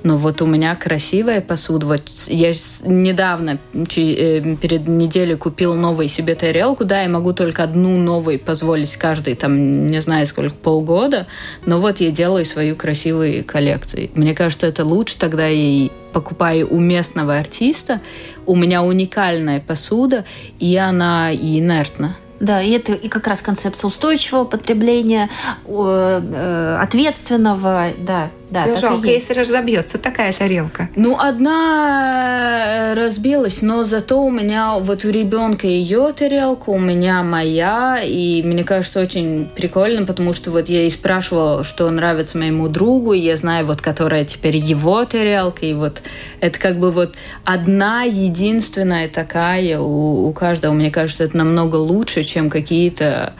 но 0.03 0.17
вот 0.17 0.41
у 0.41 0.45
меня 0.45 0.75
красивая 0.75 1.41
посуда. 1.41 1.87
Вот 1.87 2.03
я 2.27 2.51
недавно, 2.83 3.59
э, 3.73 4.55
перед 4.55 4.87
неделей 4.87 5.35
купил 5.35 5.73
новую 5.73 6.07
себе 6.07 6.35
тарелку. 6.35 6.85
Да, 6.85 7.01
я 7.01 7.09
могу 7.09 7.33
только 7.33 7.63
одну 7.63 7.97
новую 7.97 8.39
позволить 8.39 8.95
каждый, 8.97 9.35
там, 9.35 9.87
не 9.87 10.01
знаю, 10.01 10.25
сколько, 10.25 10.55
полгода. 10.55 11.27
Но 11.65 11.79
вот 11.79 11.99
я 11.99 12.11
делаю 12.11 12.45
свою 12.45 12.75
красивую 12.75 13.43
коллекцию. 13.43 14.09
Мне 14.15 14.33
кажется, 14.33 14.67
это 14.67 14.85
лучше 14.85 15.17
тогда 15.17 15.49
и 15.49 15.89
покупаю 16.13 16.67
у 16.69 16.79
местного 16.79 17.35
артиста. 17.35 18.01
У 18.45 18.55
меня 18.55 18.83
уникальная 18.83 19.59
посуда, 19.59 20.25
и 20.59 20.75
она 20.75 21.33
инертна. 21.33 22.15
Да, 22.39 22.61
и 22.61 22.71
это 22.71 22.93
и 22.93 23.07
как 23.07 23.27
раз 23.27 23.41
концепция 23.41 23.87
устойчивого 23.87 24.45
потребления, 24.45 25.29
э, 25.65 26.77
ответственного, 26.79 27.87
да, 27.97 28.29
да, 28.49 28.65
ну, 28.65 28.77
жалко, 28.77 29.07
если 29.07 29.33
разобьется 29.33 29.97
такая 29.97 30.31
тарелка. 30.31 30.89
Ну, 30.95 31.19
одна 31.19 32.91
э, 32.91 32.93
разбилась, 32.93 33.61
но 33.61 33.83
зато 33.83 34.23
у 34.23 34.29
меня 34.29 34.79
вот 34.79 35.03
у 35.03 35.09
ребенка 35.09 35.67
ее 35.67 36.13
тарелка, 36.13 36.69
у 36.69 36.79
меня 36.79 37.23
моя, 37.23 37.99
и 38.01 38.41
мне 38.43 38.63
кажется 38.63 39.01
очень 39.01 39.49
прикольно, 39.53 40.05
потому 40.05 40.31
что 40.33 40.51
вот 40.51 40.69
я 40.69 40.83
и 40.83 40.89
спрашивала, 40.89 41.65
что 41.65 41.89
нравится 41.89 42.37
моему 42.37 42.69
другу, 42.69 43.13
и 43.13 43.19
я 43.19 43.35
знаю 43.35 43.65
вот, 43.65 43.81
которая 43.81 44.23
теперь 44.23 44.55
его 44.55 45.03
тарелка, 45.03 45.65
и 45.65 45.73
вот 45.73 46.01
это 46.39 46.57
как 46.57 46.79
бы 46.79 46.91
вот 46.91 47.15
одна 47.43 48.03
единственная 48.03 49.09
такая 49.09 49.79
у, 49.79 50.27
у 50.27 50.33
каждого. 50.33 50.71
Мне 50.73 50.89
кажется, 50.89 51.25
это 51.25 51.35
намного 51.35 51.75
лучше, 51.75 52.23
чем 52.23 52.49
какие-то 52.49 53.33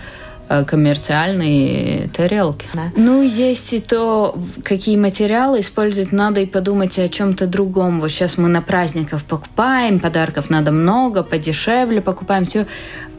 коммерциальные 0.68 2.10
тарелки. 2.10 2.68
Да. 2.74 2.92
Ну, 2.96 3.22
есть 3.22 3.74
и 3.74 3.80
то, 3.80 4.38
какие 4.64 4.98
материалы 4.98 5.60
использовать 5.60 6.12
надо, 6.12 6.42
и 6.42 6.46
подумать 6.46 6.98
о 7.00 7.08
чем-то 7.08 7.48
другом. 7.48 8.00
Вот 8.00 8.12
сейчас 8.12 8.38
мы 8.38 8.48
на 8.48 8.62
праздниках 8.62 9.24
покупаем, 9.24 10.00
подарков 10.00 10.50
надо 10.50 10.72
много, 10.72 11.24
подешевле 11.24 12.02
покупаем 12.02 12.46
все. 12.46 12.66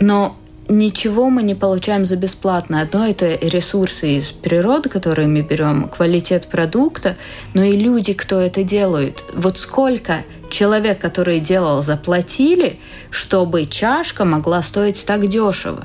Но 0.00 0.36
ничего 0.68 1.30
мы 1.30 1.42
не 1.42 1.54
получаем 1.54 2.04
за 2.04 2.16
бесплатно. 2.16 2.82
Одно 2.82 3.06
это 3.06 3.34
ресурсы 3.36 4.16
из 4.16 4.30
природы, 4.30 4.88
которые 4.88 5.28
мы 5.28 5.40
берем, 5.40 5.88
квалитет 5.88 6.48
продукта, 6.48 7.16
но 7.54 7.62
и 7.62 7.76
люди, 7.76 8.12
кто 8.12 8.40
это 8.40 8.62
делают. 8.62 9.24
Вот 9.34 9.58
сколько 9.58 10.24
человек, 10.50 11.00
который 11.00 11.40
делал, 11.40 11.82
заплатили, 11.82 12.78
чтобы 13.10 13.64
чашка 13.66 14.24
могла 14.24 14.62
стоить 14.62 15.04
так 15.04 15.26
дешево. 15.28 15.84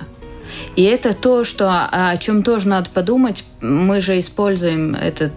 И 0.75 0.83
это 0.83 1.13
то, 1.13 1.43
что, 1.43 1.87
о 1.91 2.17
чем 2.17 2.43
тоже 2.43 2.67
надо 2.67 2.89
подумать. 2.89 3.43
Мы 3.61 3.99
же 3.99 4.19
используем 4.19 4.95
этот 4.95 5.31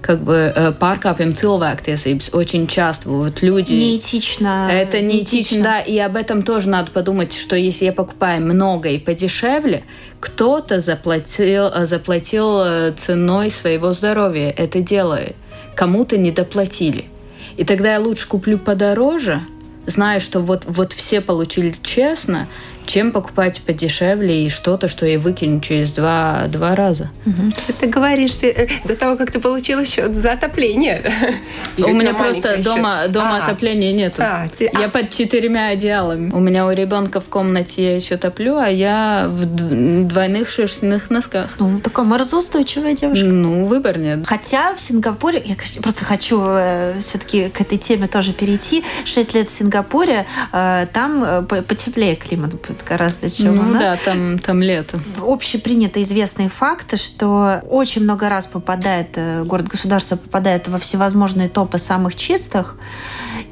как 0.00 0.22
бы 0.22 0.52
э, 0.54 0.72
pārkāpjam 0.72 1.34
cilvēktiesības 1.34 2.30
очень 2.32 2.66
часто. 2.66 3.10
Вот 3.10 3.42
люди... 3.42 3.74
Неэтично. 3.74 4.68
Это 4.70 5.00
неэтично, 5.00 5.62
да. 5.62 5.80
И 5.80 5.98
об 5.98 6.16
этом 6.16 6.42
тоже 6.42 6.68
надо 6.68 6.92
подумать, 6.92 7.32
что 7.32 7.56
если 7.56 7.86
я 7.86 7.92
покупаю 7.92 8.40
много 8.40 8.88
и 8.88 8.98
подешевле, 8.98 9.82
кто-то 10.20 10.80
заплатил, 10.80 11.70
заплатил 11.84 12.62
э, 12.64 12.92
ценой 12.92 13.50
своего 13.50 13.92
здоровья 13.92 14.50
это 14.50 14.80
делает. 14.80 15.36
Кому-то 15.74 16.16
не 16.16 16.30
доплатили. 16.30 17.04
И 17.56 17.64
тогда 17.64 17.92
я 17.92 18.00
лучше 18.00 18.28
куплю 18.28 18.58
подороже, 18.58 19.42
зная, 19.86 20.20
что 20.20 20.40
вот, 20.40 20.62
вот 20.66 20.92
все 20.92 21.20
получили 21.20 21.74
честно, 21.82 22.48
чем 22.88 23.12
покупать 23.12 23.60
подешевле 23.60 24.46
и 24.46 24.48
что-то, 24.48 24.88
что 24.88 25.06
я 25.06 25.18
выкину 25.18 25.60
через 25.60 25.92
два, 25.92 26.44
два 26.48 26.74
раза. 26.74 27.10
Угу. 27.26 27.74
Ты 27.80 27.86
говоришь 27.86 28.36
э, 28.40 28.66
до 28.84 28.96
того, 28.96 29.16
как 29.16 29.30
ты 29.30 29.38
получила 29.38 29.84
счет 29.84 30.16
за 30.16 30.32
отопление. 30.32 31.02
у 31.76 31.92
меня 31.92 32.14
просто 32.14 32.62
дома, 32.62 33.08
дома 33.08 33.36
а, 33.36 33.44
отопления 33.44 33.92
нет. 33.92 34.14
А, 34.18 34.48
те... 34.48 34.70
Я 34.72 34.86
а. 34.86 34.88
под 34.88 35.10
четырьмя 35.10 35.68
одеялами. 35.68 36.30
У 36.32 36.40
меня 36.40 36.66
у 36.66 36.70
ребенка 36.70 37.20
в 37.20 37.28
комнате 37.28 37.82
я 37.82 37.94
еще 37.94 38.16
топлю, 38.16 38.56
а 38.56 38.68
я 38.68 39.26
в 39.28 39.44
двойных 40.06 40.48
шерстяных 40.48 41.10
носках. 41.10 41.50
Ну, 41.58 41.80
такая 41.80 42.06
морозоустойчивая 42.06 42.94
девушка. 42.94 43.26
Ну, 43.26 43.66
выбор 43.66 43.98
нет. 43.98 44.20
Хотя 44.24 44.74
в 44.74 44.80
Сингапуре, 44.80 45.42
я 45.44 45.56
просто 45.82 46.06
хочу 46.06 46.40
э, 46.42 46.94
все-таки 47.00 47.50
к 47.50 47.60
этой 47.60 47.76
теме 47.76 48.08
тоже 48.08 48.32
перейти. 48.32 48.82
Шесть 49.04 49.34
лет 49.34 49.48
в 49.48 49.52
Сингапуре, 49.52 50.24
э, 50.52 50.86
там 50.92 51.46
потеплее 51.46 52.16
климат 52.16 52.54
будет 52.54 52.77
гораздо, 52.86 53.30
чем 53.30 53.56
ну, 53.56 53.62
у 53.62 53.64
нас. 53.66 53.82
да, 53.82 53.96
там, 54.04 54.38
там 54.38 54.62
лето. 54.62 55.00
Общепринято 55.20 56.02
известные 56.02 56.48
факты, 56.48 56.96
что 56.96 57.62
очень 57.68 58.02
много 58.02 58.28
раз 58.28 58.46
попадает, 58.46 59.08
э, 59.14 59.44
город-государство 59.44 60.16
попадает 60.16 60.68
во 60.68 60.78
всевозможные 60.78 61.48
топы 61.48 61.78
самых 61.78 62.14
чистых, 62.14 62.76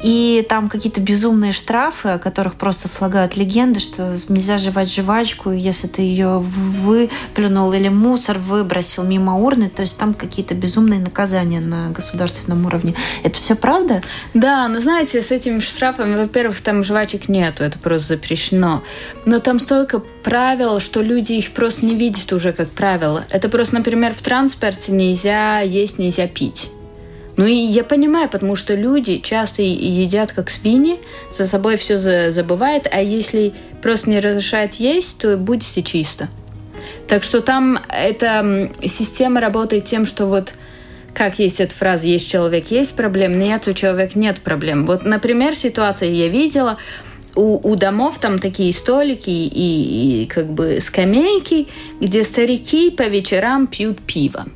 и 0.03 0.44
там 0.49 0.68
какие-то 0.68 1.01
безумные 1.01 1.53
штрафы, 1.53 2.11
о 2.11 2.18
которых 2.18 2.55
просто 2.55 2.88
слагают 2.88 3.37
легенды, 3.37 3.81
что 3.81 4.16
нельзя 4.29 4.59
жевать 4.59 4.92
жвачку, 4.92 5.51
если 5.51 5.87
ты 5.87 6.03
ее 6.03 6.38
выплюнул 6.38 7.72
или 7.72 7.88
мусор 7.88 8.38
выбросил 8.38 9.05
мимо 9.05 9.37
урны, 9.38 9.68
то 9.68 9.83
есть 9.83 9.99
там 9.99 10.14
какие-то 10.14 10.55
безумные 10.55 11.01
наказания 11.01 11.61
на 11.61 11.90
государственном 11.90 12.66
уровне. 12.66 12.94
Это 13.22 13.37
все 13.37 13.55
правда? 13.55 14.03
Да, 14.35 14.68
но 14.68 14.81
знаете, 14.81 15.22
с 15.22 15.31
этими 15.31 15.61
штрафами, 15.61 16.16
во-первых, 16.16 16.61
там 16.61 16.85
жвачек 16.85 17.29
нету, 17.29 17.64
это 17.64 17.79
просто 17.79 18.09
запрещено. 18.09 18.83
Но 19.25 19.38
там 19.38 19.59
столько 19.61 19.99
правил, 19.99 20.81
что 20.81 21.03
люди 21.03 21.35
их 21.35 21.53
просто 21.53 21.87
не 21.87 21.94
видят 21.94 22.33
уже 22.33 22.53
как 22.53 22.68
правило. 22.68 23.25
Это 23.31 23.49
просто, 23.49 23.77
например, 23.77 24.14
в 24.14 24.22
транспорте 24.22 24.92
нельзя 24.92 25.61
есть, 25.61 25.99
нельзя 25.99 26.27
пить. 26.27 26.70
Ну 27.37 27.44
и 27.44 27.55
я 27.55 27.85
понимаю, 27.85 28.29
потому 28.29 28.57
что 28.57 28.75
люди 28.75 29.18
часто 29.18 29.62
едят 29.62 30.33
как 30.33 30.49
свиньи, 30.49 30.99
за 31.31 31.46
собой 31.46 31.77
все 31.77 31.99
забывают, 32.31 32.87
а 32.90 33.03
если 33.03 33.53
просто 33.83 34.11
не 34.11 34.20
разрешают 34.20 34.75
есть, 34.75 35.18
то 35.18 35.37
будете 35.37 35.83
чисто. 35.83 36.29
Так 37.09 37.22
что 37.22 37.40
там 37.40 37.79
эта 37.88 38.70
система 38.85 39.40
работает 39.40 39.85
тем, 39.85 40.07
что 40.07 40.27
вот 40.27 40.55
как 41.14 41.38
есть 41.38 41.61
эта 41.61 41.75
фраза 41.75 42.07
«есть 42.07 42.29
человек, 42.29 42.70
есть 42.70 42.94
проблем», 42.94 43.38
нет 43.38 43.66
у 43.68 43.72
человека 43.72 44.18
нет 44.18 44.40
проблем. 44.42 44.85
Вот, 44.85 45.05
например, 45.05 45.55
ситуация 45.55 46.11
я 46.11 46.29
видела, 46.29 46.77
у, 47.35 47.70
у 47.70 47.77
домов 47.77 48.18
там 48.18 48.38
такие 48.38 48.72
столики 48.72 49.31
и, 49.31 50.22
и 50.22 50.27
как 50.27 50.53
бы 50.53 50.79
скамейки, 50.81 51.68
где 52.01 52.22
старики 52.22 52.90
по 52.90 53.03
вечерам 53.03 53.66
пьют 53.66 54.01
пиво. 54.01 54.46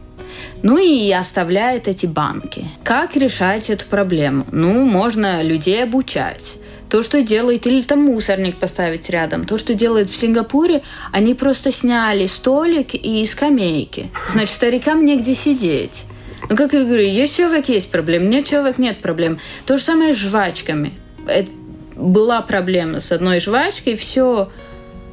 Ну 0.62 0.78
и 0.78 1.10
оставляет 1.10 1.88
эти 1.88 2.06
банки. 2.06 2.64
Как 2.84 3.16
решать 3.16 3.70
эту 3.70 3.86
проблему? 3.86 4.44
Ну, 4.52 4.84
можно 4.84 5.42
людей 5.42 5.82
обучать. 5.82 6.54
То, 6.88 7.02
что 7.02 7.22
делает, 7.22 7.66
или 7.66 7.82
там 7.82 8.02
мусорник 8.02 8.58
поставить 8.58 9.08
рядом. 9.10 9.44
То, 9.44 9.58
что 9.58 9.74
делают 9.74 10.10
в 10.10 10.16
Сингапуре, 10.16 10.82
они 11.12 11.34
просто 11.34 11.70
сняли 11.70 12.26
столик 12.26 12.94
и 12.94 13.24
скамейки. 13.26 14.10
Значит, 14.32 14.54
старикам 14.56 15.04
негде 15.04 15.34
сидеть. 15.34 16.04
Ну, 16.48 16.56
как 16.56 16.72
я 16.72 16.84
говорю, 16.84 17.06
есть 17.06 17.36
человек, 17.36 17.68
есть 17.68 17.90
проблем, 17.90 18.28
нет 18.28 18.46
человек, 18.46 18.78
нет 18.78 19.00
проблем. 19.00 19.38
То 19.66 19.76
же 19.76 19.84
самое 19.84 20.14
с 20.14 20.16
жвачками. 20.16 20.92
Это 21.28 21.48
была 21.94 22.42
проблема 22.42 22.98
с 22.98 23.12
одной 23.12 23.40
жвачкой, 23.40 23.94
все, 23.94 24.50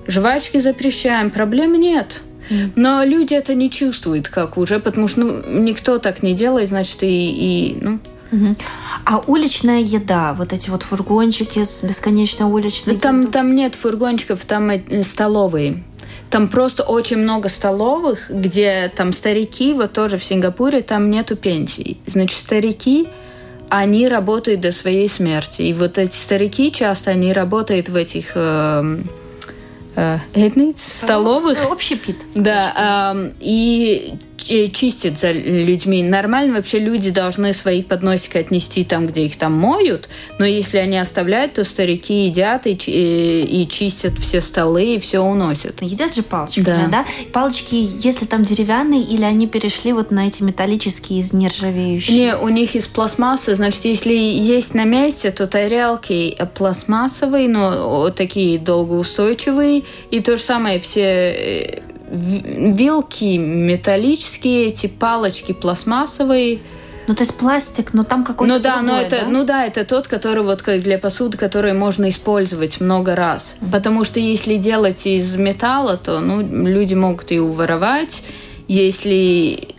жвачки 0.07 0.59
запрещаем, 0.59 1.29
проблем 1.29 1.73
нет. 1.73 2.21
Но 2.75 3.03
люди 3.03 3.33
это 3.33 3.53
не 3.53 3.69
чувствуют 3.69 4.29
как 4.29 4.57
уже, 4.57 4.79
потому 4.79 5.07
что 5.07 5.21
ну, 5.21 5.41
никто 5.61 5.99
так 5.99 6.23
не 6.23 6.33
делает, 6.33 6.69
значит, 6.69 7.03
и, 7.03 7.07
и 7.07 7.77
ну, 7.81 7.99
а 9.05 9.23
уличная 9.25 9.79
еда, 9.79 10.33
вот 10.33 10.53
эти 10.53 10.69
вот 10.69 10.83
фургончики 10.83 11.63
с 11.63 11.83
бесконечно 11.83 12.49
уличной 12.49 12.95
ну, 12.95 12.99
там, 12.99 13.27
там 13.27 13.55
нет 13.55 13.75
фургончиков, 13.75 14.45
там 14.45 14.69
э, 14.69 15.03
столовые. 15.03 15.83
Там 16.29 16.49
просто 16.49 16.83
очень 16.83 17.17
много 17.17 17.47
столовых, 17.47 18.29
где 18.29 18.91
там 18.93 19.13
старики, 19.13 19.73
вот 19.73 19.93
тоже 19.93 20.17
в 20.17 20.23
Сингапуре, 20.25 20.81
там 20.81 21.09
нету 21.09 21.37
пенсий. 21.37 22.01
Значит, 22.05 22.37
старики, 22.39 23.07
они 23.69 24.09
работают 24.09 24.59
до 24.59 24.73
своей 24.73 25.07
смерти. 25.07 25.61
И 25.61 25.73
вот 25.73 25.97
эти 25.97 26.15
старики 26.17 26.71
часто, 26.71 27.11
они 27.11 27.31
работают 27.31 27.87
в 27.89 27.95
этих... 27.95 28.31
Э, 28.35 28.99
э, 29.97 30.19
столовых. 30.77 31.69
Общепит. 31.69 32.17
Да, 32.35 33.13
э, 33.15 33.31
и 33.39 34.13
чистит 34.37 35.19
за 35.19 35.31
людьми. 35.31 36.03
Нормально 36.03 36.55
вообще 36.55 36.79
люди 36.79 37.09
должны 37.09 37.53
свои 37.53 37.81
подносики 37.81 38.37
отнести 38.37 38.83
там, 38.83 39.07
где 39.07 39.25
их 39.25 39.37
там 39.37 39.53
моют, 39.53 40.09
но 40.39 40.45
если 40.45 40.77
они 40.77 40.97
оставляют, 40.97 41.53
то 41.53 41.63
старики 41.63 42.25
едят 42.25 42.67
и, 42.67 42.71
и, 42.71 43.63
и 43.63 43.67
чистят 43.67 44.19
все 44.19 44.41
столы 44.41 44.95
и 44.95 44.99
все 44.99 45.19
уносят. 45.19 45.81
Едят 45.81 46.15
же 46.15 46.23
палочками, 46.23 46.65
да. 46.65 46.87
да? 46.87 47.05
Палочки, 47.33 47.75
если 47.75 48.25
там 48.25 48.43
деревянные, 48.43 49.01
или 49.01 49.23
они 49.23 49.47
перешли 49.47 49.93
вот 49.93 50.11
на 50.11 50.27
эти 50.27 50.43
металлические 50.43 51.19
из 51.19 51.33
нержавеющие? 51.33 52.17
Не, 52.17 52.37
у 52.37 52.49
них 52.49 52.75
из 52.75 52.87
пластмассы, 52.87 53.55
значит, 53.55 53.85
если 53.85 54.13
есть 54.13 54.73
на 54.73 54.83
месте, 54.83 55.31
то 55.31 55.47
тарелки 55.47 56.37
пластмассовые, 56.55 57.49
но 57.49 58.09
такие 58.11 58.59
долгоустойчивые, 58.59 59.83
и 60.11 60.19
то 60.19 60.37
же 60.37 60.43
самое 60.43 60.79
все 60.79 61.01
э, 61.01 61.81
вилки 62.09 63.37
металлические, 63.37 64.67
эти 64.67 64.87
палочки 64.87 65.51
пластмассовые. 65.51 66.59
Ну, 67.07 67.15
то 67.15 67.23
есть 67.23 67.35
пластик, 67.35 67.93
но 67.93 68.03
там 68.03 68.25
какой-то 68.25 68.53
ну, 68.53 68.59
да, 68.59 68.77
другой, 68.77 68.91
но 68.91 69.01
это, 69.01 69.21
да? 69.21 69.27
Ну 69.27 69.43
да, 69.45 69.65
это 69.65 69.85
тот, 69.85 70.07
который 70.07 70.43
вот 70.43 70.61
как 70.61 70.81
для 70.83 70.97
посуды, 70.97 71.37
который 71.37 71.73
можно 71.73 72.09
использовать 72.09 72.81
много 72.81 73.15
раз. 73.15 73.57
Mm-hmm. 73.59 73.71
Потому 73.71 74.03
что 74.03 74.19
если 74.19 74.57
делать 74.57 75.07
из 75.07 75.37
металла, 75.37 75.95
то 75.95 76.19
ну, 76.19 76.41
люди 76.41 76.95
могут 76.95 77.31
и 77.31 77.39
уворовать. 77.39 78.23
Если 78.67 79.69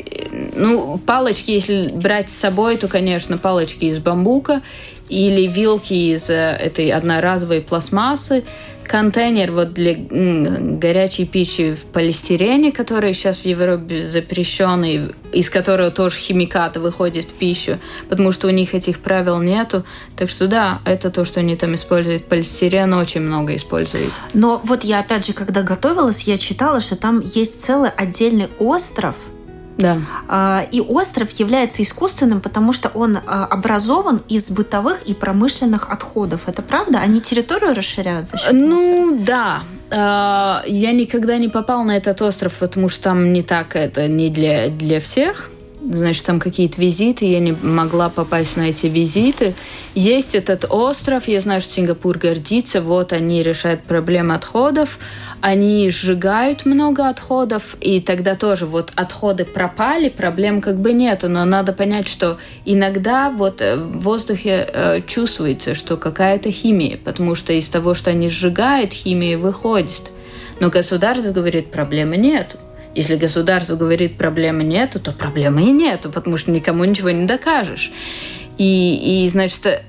ну, 0.57 0.99
палочки, 0.99 1.51
если 1.51 1.88
брать 1.88 2.31
с 2.31 2.37
собой, 2.37 2.77
то, 2.77 2.88
конечно, 2.88 3.38
палочки 3.38 3.85
из 3.85 3.99
бамбука 3.99 4.62
или 5.09 5.47
вилки 5.47 6.14
из 6.14 6.29
э, 6.31 6.35
этой 6.35 6.91
одноразовой 6.91 7.61
пластмассы 7.61 8.45
контейнер 8.88 9.53
вот 9.53 9.74
для 9.74 9.94
горячей 9.96 11.27
пищи 11.27 11.74
в 11.74 11.85
полистирене, 11.87 12.72
который 12.72 13.12
сейчас 13.12 13.38
в 13.38 13.44
Европе 13.44 14.03
запрещенный, 14.03 15.14
из 15.33 15.51
которого 15.51 15.90
тоже 15.90 16.18
химикаты 16.18 16.81
выходят 16.81 17.27
в 17.27 17.35
пищу, 17.35 17.79
потому 18.09 18.33
что 18.33 18.48
у 18.48 18.51
них 18.51 18.74
этих 18.74 18.98
правил 18.98 19.40
нету. 19.40 19.85
Так 20.16 20.31
что 20.31 20.48
да, 20.48 20.81
это 20.85 21.11
то, 21.11 21.24
что 21.24 21.40
они 21.40 21.57
там 21.57 21.74
используют. 21.74 22.27
Полистирен 22.27 22.94
очень 22.94 23.20
много 23.20 23.55
используют. 23.55 24.12
Но 24.35 24.61
вот 24.64 24.85
я 24.85 25.01
опять 25.01 25.27
же, 25.27 25.33
когда 25.33 25.62
готовилась, 25.62 26.22
я 26.22 26.38
читала, 26.38 26.81
что 26.81 26.96
там 26.96 27.20
есть 27.20 27.62
целый 27.62 27.90
отдельный 27.90 28.48
остров, 28.59 29.14
да. 29.79 29.99
А, 30.29 30.67
и 30.71 30.81
остров 30.81 31.31
является 31.31 31.83
искусственным, 31.83 32.41
потому 32.41 32.73
что 32.73 32.88
он 32.88 33.17
а, 33.17 33.47
образован 33.47 34.23
из 34.29 34.51
бытовых 34.51 35.03
и 35.07 35.14
промышленных 35.14 35.88
отходов. 35.91 36.43
Это 36.49 36.62
правда? 36.62 36.99
Они 36.99 37.21
территорию 37.21 37.75
расширяют 37.75 38.27
за 38.27 38.38
счет 38.38 38.53
Ну, 38.53 39.07
мусора? 39.07 39.25
да. 39.25 39.62
А, 39.91 40.62
я 40.67 40.93
никогда 40.93 41.38
не 41.38 41.49
попал 41.49 41.85
на 41.85 41.97
этот 41.97 42.21
остров, 42.23 42.55
потому 42.59 42.88
что 42.88 43.05
там 43.05 43.33
не 43.33 43.43
так 43.43 43.77
это 43.77 44.09
не 44.09 44.29
для, 44.29 44.69
для 44.69 45.01
всех. 45.01 45.51
Значит, 45.90 46.24
там 46.24 46.38
какие-то 46.38 46.81
визиты, 46.81 47.24
я 47.24 47.40
не 47.40 47.53
могла 47.53 48.11
попасть 48.11 48.57
на 48.57 48.68
эти 48.68 48.87
визиты. 48.87 49.55
Есть 49.94 50.35
этот 50.35 50.66
остров, 50.68 51.29
я 51.29 51.40
знаю, 51.40 51.61
что 51.61 51.72
Сингапур 51.72 52.18
гордится, 52.18 52.83
вот 52.83 53.12
они 53.12 53.42
решают 53.42 53.83
проблемы 53.85 54.35
отходов 54.35 54.98
они 55.40 55.88
сжигают 55.90 56.66
много 56.66 57.09
отходов, 57.09 57.77
и 57.81 58.01
тогда 58.01 58.35
тоже 58.35 58.66
вот 58.66 58.90
отходы 58.96 59.44
пропали, 59.44 60.09
проблем 60.09 60.61
как 60.61 60.79
бы 60.79 60.92
нету, 60.92 61.29
но 61.29 61.44
надо 61.44 61.72
понять, 61.72 62.09
что 62.09 62.38
иногда 62.64 63.31
вот 63.31 63.61
э, 63.61 63.77
в 63.77 64.01
воздухе 64.01 64.68
э, 64.72 65.01
чувствуется, 65.07 65.74
что 65.74 65.96
какая-то 65.96 66.51
химия, 66.51 66.98
потому 67.03 67.35
что 67.35 67.53
из 67.53 67.68
того, 67.68 67.94
что 67.94 68.11
они 68.11 68.29
сжигают, 68.29 68.92
химия 68.92 69.38
выходит. 69.38 70.11
Но 70.61 70.70
государство 70.70 71.31
говорит, 71.31 71.70
проблемы 71.70 72.16
нету. 72.16 72.59
Если 72.99 73.15
государство 73.15 73.77
говорит, 73.77 74.19
проблемы 74.19 74.65
нету, 74.65 74.99
то 74.99 75.13
проблемы 75.13 75.63
и 75.63 75.71
нету, 75.71 76.11
потому 76.11 76.37
что 76.37 76.51
никому 76.51 76.83
ничего 76.83 77.11
не 77.11 77.27
докажешь. 77.27 77.93
И, 78.57 79.23
и 79.25 79.29
значит, 79.29 79.85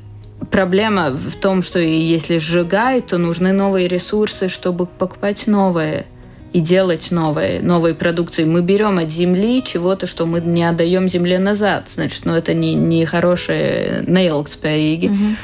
проблема 0.52 1.10
в 1.10 1.36
том, 1.38 1.63
что 1.63 1.80
если 1.80 2.38
сжигают, 2.38 3.08
то 3.08 3.17
нужны 3.17 3.52
новые 3.52 3.88
ресурсы, 3.88 4.48
чтобы 4.48 4.86
покупать 4.86 5.48
новые 5.48 6.06
и 6.54 6.60
делать 6.60 7.10
новые, 7.10 7.62
новые 7.62 7.95
продукции. 7.95 8.43
Мы 8.43 8.62
берем 8.62 9.00
от 9.00 9.10
земли 9.10 9.63
чего-то, 9.63 10.06
что 10.06 10.28
мы 10.28 10.39
не 10.39 10.63
отдаем 10.63 11.10
земле 11.10 11.39
назад. 11.39 11.89
Значит, 11.89 12.26
ну 12.26 12.36
это 12.36 12.54
не, 12.54 12.76
не 12.76 13.08
хорошие 13.08 14.04
нейлкспейги. 14.06 15.08
Угу. 15.08 15.36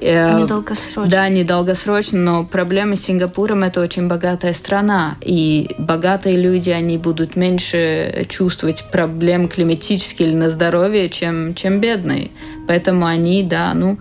Э, 0.00 0.40
недолгосрочно. 0.40 1.10
Да, 1.10 1.28
недолгосрочно, 1.28 2.18
но 2.18 2.44
проблема 2.44 2.96
с 2.96 3.02
Сингапуром– 3.02 3.62
это 3.64 3.80
очень 3.80 4.08
богатая 4.08 4.54
страна, 4.54 5.16
и 5.20 5.74
богатые 5.78 6.36
люди, 6.36 6.70
они 6.70 6.96
будут 6.96 7.36
меньше 7.36 8.26
чувствовать 8.28 8.84
проблем 8.90 9.48
климатических 9.48 10.20
или 10.22 10.34
на 10.34 10.48
здоровье, 10.48 11.10
чем, 11.10 11.54
чем 11.54 11.80
бедные. 11.80 12.30
Поэтому 12.66 13.04
они, 13.04 13.42
да, 13.42 13.74
ну, 13.74 13.98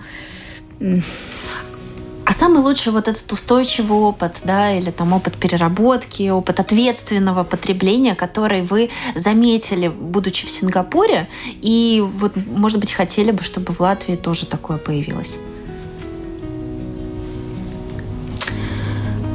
а 2.25 2.33
самый 2.33 2.61
лучший 2.61 2.93
вот 2.93 3.07
этот 3.07 3.29
устойчивый 3.31 3.97
опыт, 3.97 4.37
да, 4.43 4.71
или 4.71 4.91
там 4.91 5.13
опыт 5.13 5.35
переработки, 5.35 6.29
опыт 6.29 6.59
ответственного 6.59 7.43
потребления, 7.43 8.15
который 8.15 8.61
вы 8.61 8.89
заметили, 9.15 9.87
будучи 9.87 10.45
в 10.45 10.51
Сингапуре, 10.51 11.27
и 11.61 12.05
вот, 12.19 12.33
может 12.35 12.79
быть, 12.79 12.91
хотели 12.91 13.31
бы, 13.31 13.43
чтобы 13.43 13.73
в 13.73 13.79
Латвии 13.79 14.15
тоже 14.15 14.45
такое 14.45 14.77
появилось? 14.77 15.37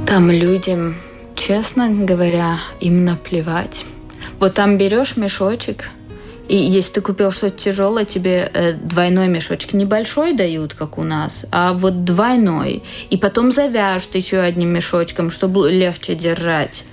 Там 0.06 0.30
людям, 0.30 0.94
честно 1.34 1.88
говоря, 1.88 2.58
им 2.80 3.04
наплевать. 3.04 3.84
Вот 4.38 4.54
там 4.54 4.78
берешь 4.78 5.16
мешочек, 5.16 5.90
и 6.48 6.56
если 6.56 6.94
ты 6.94 7.00
купил 7.00 7.32
что-то 7.32 7.58
тяжелое, 7.58 8.04
тебе 8.04 8.50
э, 8.52 8.72
двойной 8.74 9.28
мешочек 9.28 9.72
небольшой 9.72 10.34
дают, 10.34 10.74
как 10.74 10.98
у 10.98 11.02
нас, 11.02 11.46
а 11.50 11.72
вот 11.72 12.04
двойной. 12.04 12.82
И 13.08 13.16
потом 13.16 13.50
завяжут 13.50 14.14
еще 14.14 14.40
одним 14.40 14.72
мешочком, 14.74 15.30
чтобы 15.30 15.70
легче 15.70 16.14
держать. 16.14 16.84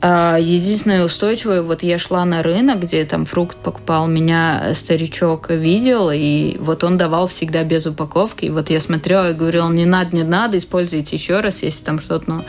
А 0.00 0.36
единственное 0.38 1.04
устойчивое, 1.04 1.62
вот 1.62 1.82
я 1.82 1.98
шла 1.98 2.24
на 2.24 2.42
рынок, 2.42 2.80
где 2.80 3.04
там 3.04 3.24
фрукт 3.24 3.56
покупал, 3.56 4.06
меня 4.06 4.72
старичок 4.74 5.50
видел, 5.50 6.10
и 6.12 6.58
вот 6.58 6.84
он 6.84 6.96
давал 6.96 7.26
всегда 7.28 7.64
без 7.64 7.86
упаковки. 7.86 8.44
И 8.44 8.50
вот 8.50 8.68
я 8.70 8.80
смотрела 8.80 9.30
и 9.30 9.34
говорила, 9.34 9.68
не 9.70 9.86
надо, 9.86 10.14
не 10.14 10.22
надо, 10.22 10.58
используйте 10.58 11.16
еще 11.16 11.40
раз, 11.40 11.62
если 11.62 11.82
там 11.82 11.98
что-то, 11.98 12.30
ну, 12.30 12.42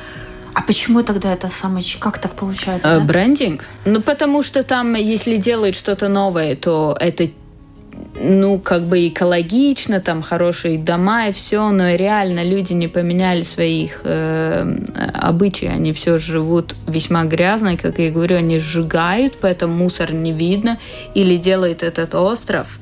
а 0.58 0.64
почему 0.64 1.04
тогда 1.04 1.34
это 1.34 1.50
самое... 1.50 1.86
Как 2.00 2.18
так 2.18 2.32
получается? 2.32 2.90
Э, 2.90 3.00
да? 3.00 3.06
Брендинг? 3.06 3.64
Ну, 3.86 4.02
потому 4.02 4.42
что 4.42 4.64
там, 4.64 4.96
если 4.96 5.38
делают 5.38 5.76
что-то 5.76 6.08
новое, 6.08 6.56
то 6.56 6.98
это 7.00 7.30
ну, 8.20 8.60
как 8.60 8.88
бы 8.88 9.08
экологично, 9.08 10.00
там 10.00 10.22
хорошие 10.22 10.78
дома 10.78 11.28
и 11.28 11.32
все, 11.32 11.70
но 11.70 11.96
реально 11.96 12.44
люди 12.44 12.74
не 12.74 12.88
поменяли 12.88 13.44
своих 13.44 14.02
э, 14.04 14.78
обычаев, 15.14 15.74
они 15.74 15.94
все 15.94 16.18
живут 16.18 16.76
весьма 16.88 17.24
грязно, 17.26 17.78
как 17.78 18.00
я 18.00 18.12
говорю, 18.12 18.38
они 18.38 18.60
сжигают, 18.60 19.34
поэтому 19.40 19.76
мусор 19.76 20.14
не 20.14 20.32
видно, 20.32 20.80
или 21.14 21.38
делает 21.38 21.84
этот 21.84 22.16
остров. 22.16 22.80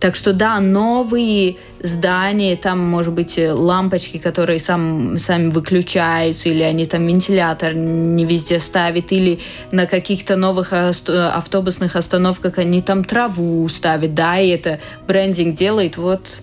Так 0.00 0.16
что 0.16 0.32
да, 0.32 0.60
новые 0.60 1.56
здания, 1.82 2.56
там, 2.56 2.78
может 2.78 3.14
быть, 3.14 3.38
лампочки, 3.38 4.18
которые 4.18 4.58
сам, 4.58 5.16
сами 5.18 5.50
выключаются, 5.50 6.48
или 6.50 6.62
они 6.62 6.84
там 6.84 7.06
вентилятор 7.06 7.74
не 7.74 8.24
везде 8.24 8.58
ставят, 8.58 9.12
или 9.12 9.40
на 9.72 9.86
каких-то 9.86 10.36
новых 10.36 10.72
автобусных 10.72 11.96
остановках 11.96 12.58
они 12.58 12.82
там 12.82 13.02
траву 13.04 13.66
ставят, 13.68 14.14
да, 14.14 14.38
и 14.38 14.48
это 14.48 14.78
брендинг 15.06 15.56
делает, 15.56 15.96
вот. 15.96 16.40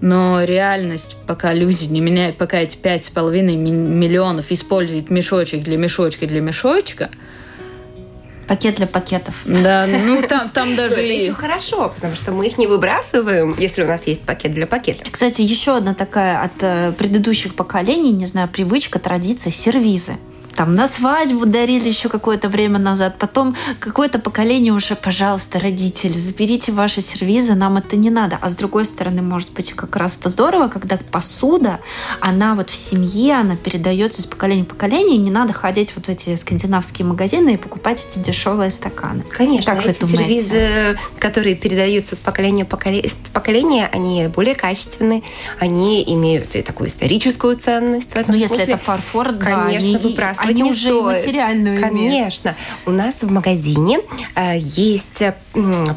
Но 0.00 0.42
реальность, 0.42 1.16
пока 1.26 1.54
люди 1.54 1.84
не 1.84 2.00
меняют, 2.00 2.36
пока 2.36 2.58
эти 2.58 2.76
пять 2.76 3.04
с 3.04 3.10
половиной 3.10 3.56
миллионов 3.56 4.50
используют 4.50 5.10
мешочек 5.10 5.62
для 5.62 5.78
мешочка 5.78 6.26
для 6.26 6.40
мешочка, 6.40 7.08
Пакет 8.46 8.76
для 8.76 8.86
пакетов. 8.86 9.34
Да, 9.44 9.86
ну 9.86 10.22
там, 10.22 10.50
там 10.50 10.76
даже... 10.76 10.96
Это 10.96 11.02
еще 11.02 11.32
хорошо, 11.32 11.92
потому 11.94 12.14
что 12.14 12.32
мы 12.32 12.46
их 12.46 12.58
не 12.58 12.66
выбрасываем, 12.66 13.56
если 13.58 13.82
у 13.82 13.86
нас 13.86 14.06
есть 14.06 14.22
пакет 14.22 14.54
для 14.54 14.66
пакетов. 14.66 15.08
Кстати, 15.10 15.42
еще 15.42 15.76
одна 15.76 15.94
такая 15.94 16.42
от 16.42 16.52
э, 16.60 16.92
предыдущих 16.92 17.54
поколений, 17.54 18.12
не 18.12 18.26
знаю, 18.26 18.48
привычка, 18.48 18.98
традиция, 18.98 19.52
сервизы 19.52 20.12
там 20.56 20.74
на 20.74 20.88
свадьбу 20.88 21.44
дарили 21.44 21.88
еще 21.88 22.08
какое-то 22.08 22.48
время 22.48 22.78
назад, 22.78 23.16
потом 23.18 23.54
какое-то 23.78 24.18
поколение 24.18 24.72
уже, 24.72 24.96
пожалуйста, 24.96 25.60
родители, 25.60 26.14
заберите 26.14 26.72
ваши 26.72 27.02
сервизы, 27.02 27.54
нам 27.54 27.76
это 27.76 27.96
не 27.96 28.10
надо. 28.10 28.38
А 28.40 28.48
с 28.48 28.56
другой 28.56 28.86
стороны, 28.86 29.20
может 29.20 29.52
быть, 29.52 29.72
как 29.74 29.96
раз 29.96 30.16
это 30.18 30.30
здорово, 30.30 30.68
когда 30.68 30.98
посуда, 31.10 31.80
она 32.20 32.54
вот 32.54 32.70
в 32.70 32.74
семье, 32.74 33.34
она 33.34 33.56
передается 33.56 34.22
из 34.22 34.26
поколения 34.26 34.64
в 34.64 34.68
поколение, 34.68 35.16
и 35.16 35.18
не 35.18 35.30
надо 35.30 35.52
ходить 35.52 35.92
вот 35.94 36.06
в 36.06 36.08
эти 36.08 36.34
скандинавские 36.36 37.06
магазины 37.06 37.54
и 37.54 37.56
покупать 37.58 38.06
эти 38.10 38.18
дешевые 38.18 38.70
стаканы. 38.70 39.24
Конечно, 39.28 39.74
как 39.74 39.86
эти 39.86 40.04
сервизы, 40.04 40.98
которые 41.18 41.54
передаются 41.54 42.16
с 42.16 42.18
поколения 42.18 42.64
в 42.64 42.68
поколение, 43.32 43.88
они 43.92 44.28
более 44.28 44.54
качественные, 44.54 45.22
они 45.60 46.02
имеют 46.14 46.56
и 46.56 46.62
такую 46.62 46.88
историческую 46.88 47.56
ценность. 47.56 48.12
В 48.12 48.16
этом 48.16 48.34
ну, 48.34 48.40
если 48.40 48.60
это 48.60 48.78
фарфор, 48.78 49.34
конечно, 49.34 49.92
да, 49.92 49.98
выбрасывать 49.98 50.45
они 50.48 50.62
не 50.62 50.70
уже 50.70 50.88
стоит. 50.88 51.02
материальную 51.02 51.80
Конечно. 51.80 52.48
Имеют. 52.48 52.86
У 52.86 52.90
нас 52.90 53.22
в 53.22 53.30
магазине 53.30 54.00
э, 54.34 54.58
есть 54.58 55.20
э, 55.22 55.34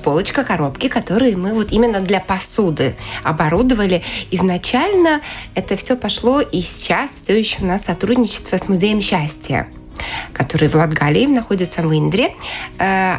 полочка, 0.03 0.43
коробки, 0.43 0.88
которые 0.88 1.35
мы 1.35 1.53
вот 1.53 1.71
именно 1.71 1.99
для 1.99 2.19
посуды 2.19 2.95
оборудовали. 3.23 4.03
Изначально 4.31 5.21
это 5.55 5.75
все 5.75 5.95
пошло, 5.95 6.41
и 6.41 6.62
сейчас 6.62 7.12
все 7.15 7.38
еще 7.38 7.57
у 7.62 7.65
нас 7.65 7.85
сотрудничество 7.85 8.57
с 8.57 8.67
Музеем 8.67 9.01
счастья 9.01 9.67
который 10.31 10.69
в 10.69 10.75
Латгалии 10.75 11.25
находится 11.25 11.81
в 11.81 11.91
Индре. 11.91 12.33
Э, 12.79 13.17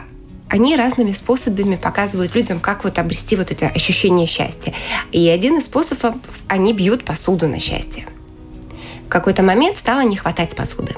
они 0.48 0.76
разными 0.76 1.12
способами 1.12 1.76
показывают 1.76 2.34
людям, 2.34 2.58
как 2.58 2.82
вот 2.84 2.98
обрести 2.98 3.36
вот 3.36 3.52
это 3.52 3.68
ощущение 3.68 4.26
счастья. 4.26 4.74
И 5.12 5.28
один 5.28 5.58
из 5.58 5.66
способов, 5.66 6.14
они 6.48 6.72
бьют 6.72 7.04
посуду 7.04 7.46
на 7.46 7.60
счастье. 7.60 8.06
В 9.06 9.08
какой-то 9.08 9.42
момент 9.42 9.78
стало 9.78 10.00
не 10.00 10.16
хватать 10.16 10.56
посуды. 10.56 10.94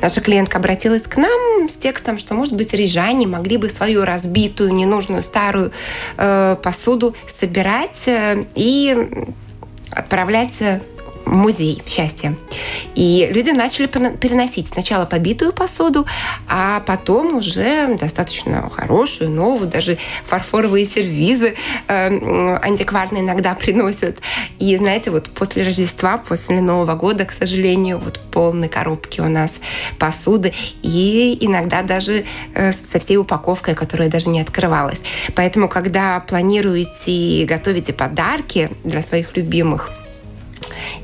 Наша 0.00 0.20
клиентка 0.20 0.58
обратилась 0.58 1.02
к 1.02 1.16
нам 1.16 1.68
с 1.68 1.74
текстом, 1.74 2.18
что, 2.18 2.34
может 2.34 2.54
быть, 2.54 2.72
рижане 2.72 3.26
могли 3.26 3.56
бы 3.56 3.68
свою 3.68 4.04
разбитую, 4.04 4.72
ненужную 4.72 5.22
старую 5.22 5.72
э, 6.16 6.56
посуду 6.62 7.14
собирать 7.26 8.02
э, 8.06 8.44
и 8.54 8.96
отправлять 9.90 10.60
э, 10.60 10.80
музей 11.28 11.82
счастья. 11.86 12.36
И 12.94 13.28
люди 13.30 13.50
начали 13.50 13.86
переносить 13.86 14.68
сначала 14.68 15.04
побитую 15.04 15.52
посуду, 15.52 16.06
а 16.48 16.80
потом 16.80 17.36
уже 17.36 17.96
достаточно 17.96 18.68
хорошую, 18.70 19.30
новую, 19.30 19.68
даже 19.68 19.98
фарфоровые 20.26 20.84
сервизы 20.84 21.54
э, 21.86 22.56
антикварные 22.62 23.22
иногда 23.22 23.54
приносят. 23.54 24.18
И 24.58 24.76
знаете, 24.76 25.10
вот 25.10 25.30
после 25.30 25.64
Рождества, 25.64 26.18
после 26.18 26.60
Нового 26.60 26.94
года, 26.94 27.24
к 27.24 27.32
сожалению, 27.32 27.98
вот 27.98 28.20
полные 28.30 28.68
коробки 28.68 29.20
у 29.20 29.28
нас 29.28 29.54
посуды 29.98 30.52
и 30.82 31.36
иногда 31.40 31.82
даже 31.82 32.24
э, 32.54 32.72
со 32.72 32.98
всей 32.98 33.16
упаковкой, 33.16 33.74
которая 33.74 34.08
даже 34.08 34.28
не 34.28 34.40
открывалась. 34.40 35.00
Поэтому, 35.34 35.68
когда 35.68 36.20
планируете 36.20 37.12
и 37.12 37.44
готовите 37.44 37.92
подарки 37.92 38.70
для 38.84 39.02
своих 39.02 39.36
любимых, 39.36 39.90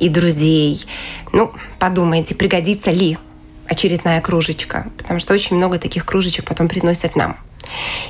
и 0.00 0.08
друзей. 0.08 0.84
Ну, 1.32 1.52
подумайте, 1.78 2.34
пригодится 2.34 2.90
ли 2.90 3.18
очередная 3.66 4.20
кружечка, 4.20 4.86
потому 4.96 5.20
что 5.20 5.34
очень 5.34 5.56
много 5.56 5.78
таких 5.78 6.04
кружечек 6.04 6.44
потом 6.44 6.68
приносят 6.68 7.16
нам. 7.16 7.36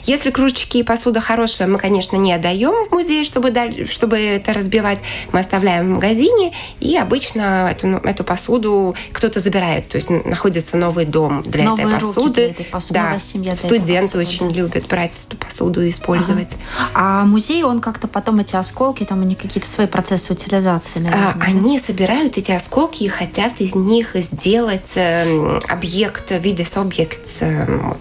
Если 0.04 0.30
кружечки 0.30 0.78
и 0.78 0.82
посуда 0.82 1.20
хорошая, 1.20 1.68
мы, 1.68 1.78
конечно, 1.78 2.16
не 2.16 2.32
отдаем 2.32 2.88
в 2.88 2.92
музей, 2.92 3.24
чтобы, 3.24 3.52
чтобы 3.88 4.18
это 4.18 4.52
разбивать. 4.52 4.98
Мы 5.32 5.40
оставляем 5.40 5.86
в 5.86 5.90
магазине, 5.94 6.52
и 6.80 6.96
обычно 6.96 7.70
эту, 7.70 7.88
эту 7.88 8.24
посуду 8.24 8.94
кто-то 9.12 9.40
забирает. 9.40 9.88
То 9.88 9.96
есть 9.96 10.10
находится 10.10 10.76
новый 10.76 11.06
дом 11.06 11.42
для 11.42 11.64
Новые 11.64 11.96
этой 11.96 12.00
посуды. 12.00 12.32
Для 12.32 12.50
этой 12.50 12.64
посуды. 12.64 13.00
Да. 13.00 13.18
Семья 13.18 13.56
Студенты 13.56 14.18
очень 14.18 14.50
любят 14.50 14.86
брать 14.86 15.18
эту 15.26 15.36
посуду 15.36 15.82
и 15.82 15.90
использовать. 15.90 16.50
Ага. 16.78 16.90
А 16.94 17.24
музей, 17.24 17.62
он 17.62 17.80
как-то 17.80 18.08
потом 18.08 18.40
эти 18.40 18.56
осколки, 18.56 19.04
там 19.04 19.22
они 19.22 19.34
какие-то 19.34 19.68
свои 19.68 19.86
процессы 19.86 20.32
утилизации, 20.32 20.98
наверное, 21.00 21.34
а, 21.38 21.44
Они 21.44 21.78
собирают 21.78 22.38
эти 22.38 22.52
осколки 22.52 23.04
и 23.04 23.08
хотят 23.08 23.60
из 23.60 23.74
них 23.74 24.10
сделать 24.14 24.92
э, 24.96 25.60
объект, 25.68 26.30
видес 26.30 26.76
объект, 26.76 27.20
вот, 27.40 27.98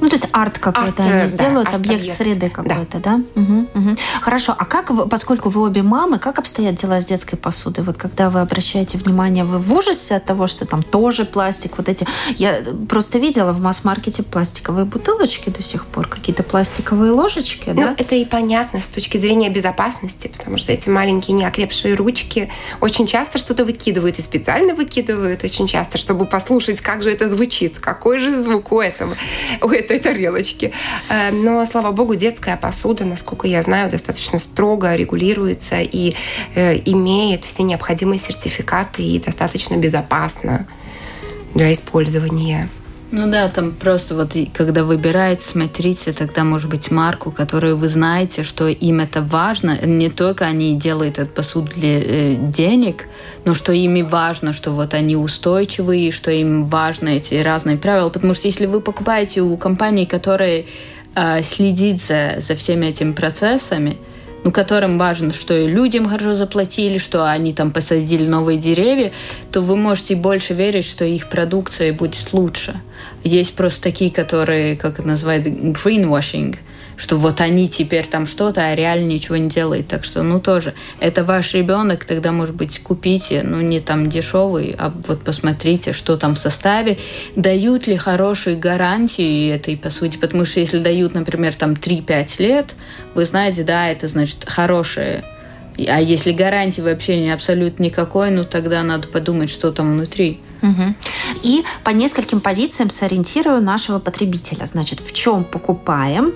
ну, 0.00 0.08
то 0.08 0.16
есть 0.16 0.28
арт 0.32 0.58
какой-то 0.58 0.88
арт, 0.88 1.00
они 1.00 1.10
да, 1.10 1.26
сделают, 1.26 1.68
объект, 1.68 2.02
объект 2.02 2.16
среды 2.16 2.50
какой-то, 2.50 2.98
да? 2.98 3.20
да? 3.34 3.40
Угу, 3.40 3.66
угу. 3.74 3.96
Хорошо. 4.20 4.54
А 4.56 4.64
как, 4.64 4.90
вы, 4.90 5.06
поскольку 5.08 5.48
вы 5.48 5.62
обе 5.62 5.82
мамы, 5.82 6.18
как 6.18 6.38
обстоят 6.38 6.76
дела 6.76 7.00
с 7.00 7.04
детской 7.04 7.36
посудой? 7.36 7.84
Вот 7.84 7.96
когда 7.96 8.30
вы 8.30 8.40
обращаете 8.40 8.98
внимание, 8.98 9.44
вы 9.44 9.58
в 9.58 9.72
ужасе 9.72 10.16
от 10.16 10.24
того, 10.24 10.46
что 10.46 10.66
там 10.66 10.82
тоже 10.82 11.24
пластик, 11.24 11.78
вот 11.78 11.88
эти... 11.88 12.06
Я 12.36 12.62
просто 12.88 13.18
видела 13.18 13.52
в 13.52 13.60
масс-маркете 13.60 14.22
пластиковые 14.22 14.84
бутылочки 14.84 15.50
до 15.50 15.62
сих 15.62 15.86
пор, 15.86 16.08
какие-то 16.08 16.42
пластиковые 16.42 17.12
ложечки, 17.12 17.70
ну, 17.70 17.82
да? 17.82 17.94
это 17.96 18.14
и 18.14 18.24
понятно 18.24 18.80
с 18.80 18.88
точки 18.88 19.16
зрения 19.16 19.48
безопасности, 19.50 20.30
потому 20.36 20.58
что 20.58 20.72
эти 20.72 20.88
маленькие 20.88 21.36
неокрепшие 21.36 21.94
ручки 21.94 22.50
очень 22.80 23.06
часто 23.06 23.38
что-то 23.38 23.64
выкидывают 23.64 24.18
и 24.18 24.22
специально 24.22 24.74
выкидывают 24.74 25.44
очень 25.44 25.66
часто, 25.66 25.98
чтобы 25.98 26.26
послушать, 26.26 26.80
как 26.80 27.02
же 27.02 27.10
это 27.10 27.28
звучит, 27.28 27.78
какой 27.78 28.18
же 28.18 28.40
звук 28.40 28.72
у 28.72 28.80
этого, 28.80 29.16
у 29.62 29.68
этого 29.68 29.85
этой 29.86 29.98
тарелочки. 29.98 30.72
Э, 31.08 31.30
но, 31.30 31.64
слава 31.64 31.92
богу, 31.92 32.14
детская 32.14 32.56
посуда, 32.56 33.04
насколько 33.04 33.46
я 33.46 33.62
знаю, 33.62 33.90
достаточно 33.90 34.38
строго 34.38 34.94
регулируется 34.94 35.76
и 35.80 36.14
э, 36.54 36.76
имеет 36.84 37.44
все 37.44 37.62
необходимые 37.62 38.18
сертификаты 38.18 39.02
и 39.02 39.18
достаточно 39.18 39.76
безопасно 39.76 40.66
для 41.54 41.72
использования. 41.72 42.68
Ну 43.12 43.30
да, 43.30 43.48
там 43.48 43.70
просто 43.70 44.16
вот 44.16 44.36
когда 44.52 44.82
выбираете, 44.82 45.42
смотрите 45.46 46.12
тогда, 46.12 46.42
может 46.42 46.68
быть, 46.68 46.90
марку, 46.90 47.30
которую 47.30 47.76
вы 47.76 47.88
знаете, 47.88 48.42
что 48.42 48.66
им 48.66 48.98
это 48.98 49.22
важно. 49.22 49.78
Не 49.84 50.10
только 50.10 50.44
они 50.44 50.76
делают 50.76 51.18
эту 51.18 51.32
посуду 51.32 51.70
для 51.76 52.00
э, 52.00 52.34
денег, 52.34 53.04
но 53.44 53.54
что 53.54 53.72
им 53.72 53.94
и 53.94 54.02
важно, 54.02 54.52
что 54.52 54.72
вот 54.72 54.92
они 54.92 55.14
устойчивые, 55.14 56.10
что 56.10 56.32
им 56.32 56.66
важны 56.66 57.18
эти 57.18 57.34
разные 57.36 57.76
правила. 57.76 58.08
Потому 58.08 58.34
что 58.34 58.48
если 58.48 58.66
вы 58.66 58.80
покупаете 58.80 59.40
у 59.40 59.56
компании, 59.56 60.04
которая 60.04 60.64
э, 61.14 61.42
следит 61.44 62.00
за, 62.00 62.36
за 62.38 62.56
всеми 62.56 62.86
этими 62.86 63.12
процессами, 63.12 63.98
ну, 64.46 64.52
которым 64.52 64.96
важно, 64.96 65.32
что 65.32 65.58
и 65.58 65.66
людям 65.66 66.08
хорошо 66.08 66.36
заплатили, 66.36 66.98
что 66.98 67.28
они 67.28 67.52
там 67.52 67.72
посадили 67.72 68.28
новые 68.28 68.60
деревья, 68.60 69.10
то 69.50 69.60
вы 69.60 69.74
можете 69.74 70.14
больше 70.14 70.54
верить, 70.54 70.84
что 70.84 71.04
их 71.04 71.28
продукция 71.28 71.92
будет 71.92 72.32
лучше. 72.32 72.80
Есть 73.24 73.54
просто 73.54 73.82
такие, 73.82 74.12
которые, 74.12 74.76
как 74.76 75.00
это 75.00 75.08
называют, 75.08 75.48
greenwashing, 75.48 76.58
что 76.96 77.16
вот 77.16 77.40
они 77.40 77.68
теперь 77.68 78.06
там 78.06 78.26
что-то, 78.26 78.66
а 78.66 78.74
реально 78.74 79.06
ничего 79.06 79.36
не 79.36 79.48
делают. 79.48 79.88
Так 79.88 80.04
что, 80.04 80.22
ну, 80.22 80.40
тоже, 80.40 80.74
это 80.98 81.24
ваш 81.24 81.54
ребенок, 81.54 82.04
тогда, 82.04 82.32
может 82.32 82.54
быть, 82.54 82.78
купите, 82.82 83.42
ну, 83.42 83.60
не 83.60 83.80
там 83.80 84.08
дешевый, 84.08 84.74
а 84.78 84.92
вот 85.06 85.22
посмотрите, 85.22 85.92
что 85.92 86.16
там 86.16 86.34
в 86.34 86.38
составе. 86.38 86.98
Дают 87.34 87.86
ли 87.86 87.96
хорошие 87.96 88.56
гарантии 88.56 89.50
этой 89.50 89.76
посуде? 89.76 90.18
Потому 90.18 90.46
что 90.46 90.60
если 90.60 90.78
дают, 90.78 91.14
например, 91.14 91.54
там 91.54 91.72
3-5 91.72 92.30
лет, 92.38 92.74
вы 93.14 93.24
знаете, 93.24 93.62
да, 93.62 93.88
это 93.88 94.08
значит 94.08 94.44
хорошее 94.46 95.22
а 95.88 96.00
если 96.00 96.32
гарантии 96.32 96.80
вообще 96.80 97.20
не 97.20 97.30
абсолютно 97.30 97.84
никакой, 97.84 98.30
ну 98.30 98.44
тогда 98.44 98.82
надо 98.82 99.08
подумать, 99.08 99.50
что 99.50 99.72
там 99.72 99.92
внутри. 99.92 100.40
Угу. 100.62 100.94
И 101.42 101.64
по 101.84 101.90
нескольким 101.90 102.40
позициям 102.40 102.90
сориентирую 102.90 103.62
нашего 103.62 103.98
потребителя. 103.98 104.66
Значит, 104.66 105.00
в 105.00 105.12
чем 105.12 105.44
покупаем, 105.44 106.32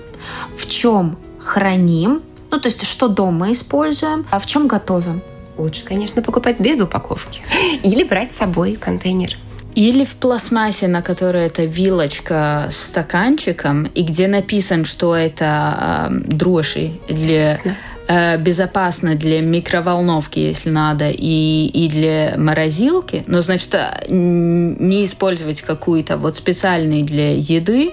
в 0.57 0.67
чем 0.67 1.17
храним, 1.39 2.21
ну 2.49 2.59
то 2.59 2.67
есть 2.67 2.85
что 2.85 3.07
дома 3.07 3.51
используем, 3.51 4.25
а 4.29 4.39
в 4.39 4.45
чем 4.45 4.67
готовим. 4.67 5.21
Лучше, 5.57 5.83
конечно, 5.83 6.21
покупать 6.21 6.59
без 6.59 6.81
упаковки. 6.81 7.41
Или 7.83 8.03
брать 8.03 8.33
с 8.33 8.37
собой 8.37 8.75
контейнер. 8.75 9.37
Или 9.73 10.03
в 10.03 10.15
пластмассе, 10.15 10.87
на 10.89 11.01
которой 11.01 11.45
это 11.45 11.63
вилочка 11.63 12.67
с 12.69 12.87
стаканчиком, 12.87 13.85
и 13.85 14.03
где 14.03 14.27
написано, 14.27 14.83
что 14.83 15.15
это 15.15 16.09
э, 16.11 16.15
дрожжи 16.27 16.99
для... 17.07 17.51
Ясно 17.51 17.75
Э, 18.13 18.37
безопасно 18.37 19.15
для 19.15 19.39
микроволновки, 19.41 20.37
если 20.39 20.69
надо, 20.69 21.09
и, 21.09 21.67
и 21.67 21.87
для 21.87 22.33
морозилки, 22.37 23.23
но, 23.25 23.39
значит, 23.39 23.73
э, 23.73 24.05
не 24.09 25.05
использовать 25.05 25.61
какую-то 25.61 26.17
вот 26.17 26.35
специальную 26.35 27.05
для 27.05 27.33
еды 27.33 27.91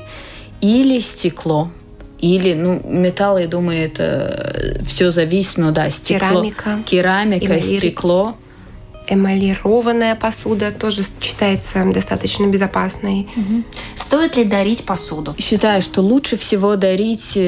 или 0.61 0.99
стекло. 0.99 1.71
Или, 2.19 2.55
ну, 2.55 2.83
металл, 2.85 3.39
я 3.39 3.47
думаю, 3.47 3.85
это 3.85 4.81
все 4.85 5.13
зависит, 5.13 5.59
но 5.59 5.71
да, 5.71 5.89
стекло. 5.89 6.29
Керамика. 6.29 6.79
Керамика, 6.85 7.47
Эмалир... 7.47 7.79
стекло. 7.79 8.37
Эмалированная 9.07 10.17
посуда 10.17 10.73
тоже 10.73 11.03
считается 11.21 11.85
достаточно 11.93 12.47
безопасной. 12.47 13.29
Угу. 13.37 13.63
Стоит 13.95 14.37
ли 14.37 14.45
дарить 14.45 14.85
посуду? 14.85 15.37
Считаю, 15.39 15.81
что 15.81 16.03
лучше 16.03 16.37
всего 16.37 16.75
дарить 16.75 17.39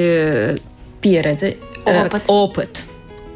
перед 1.00 1.58
Э, 1.84 2.06
опыт. 2.06 2.22
опыт. 2.26 2.84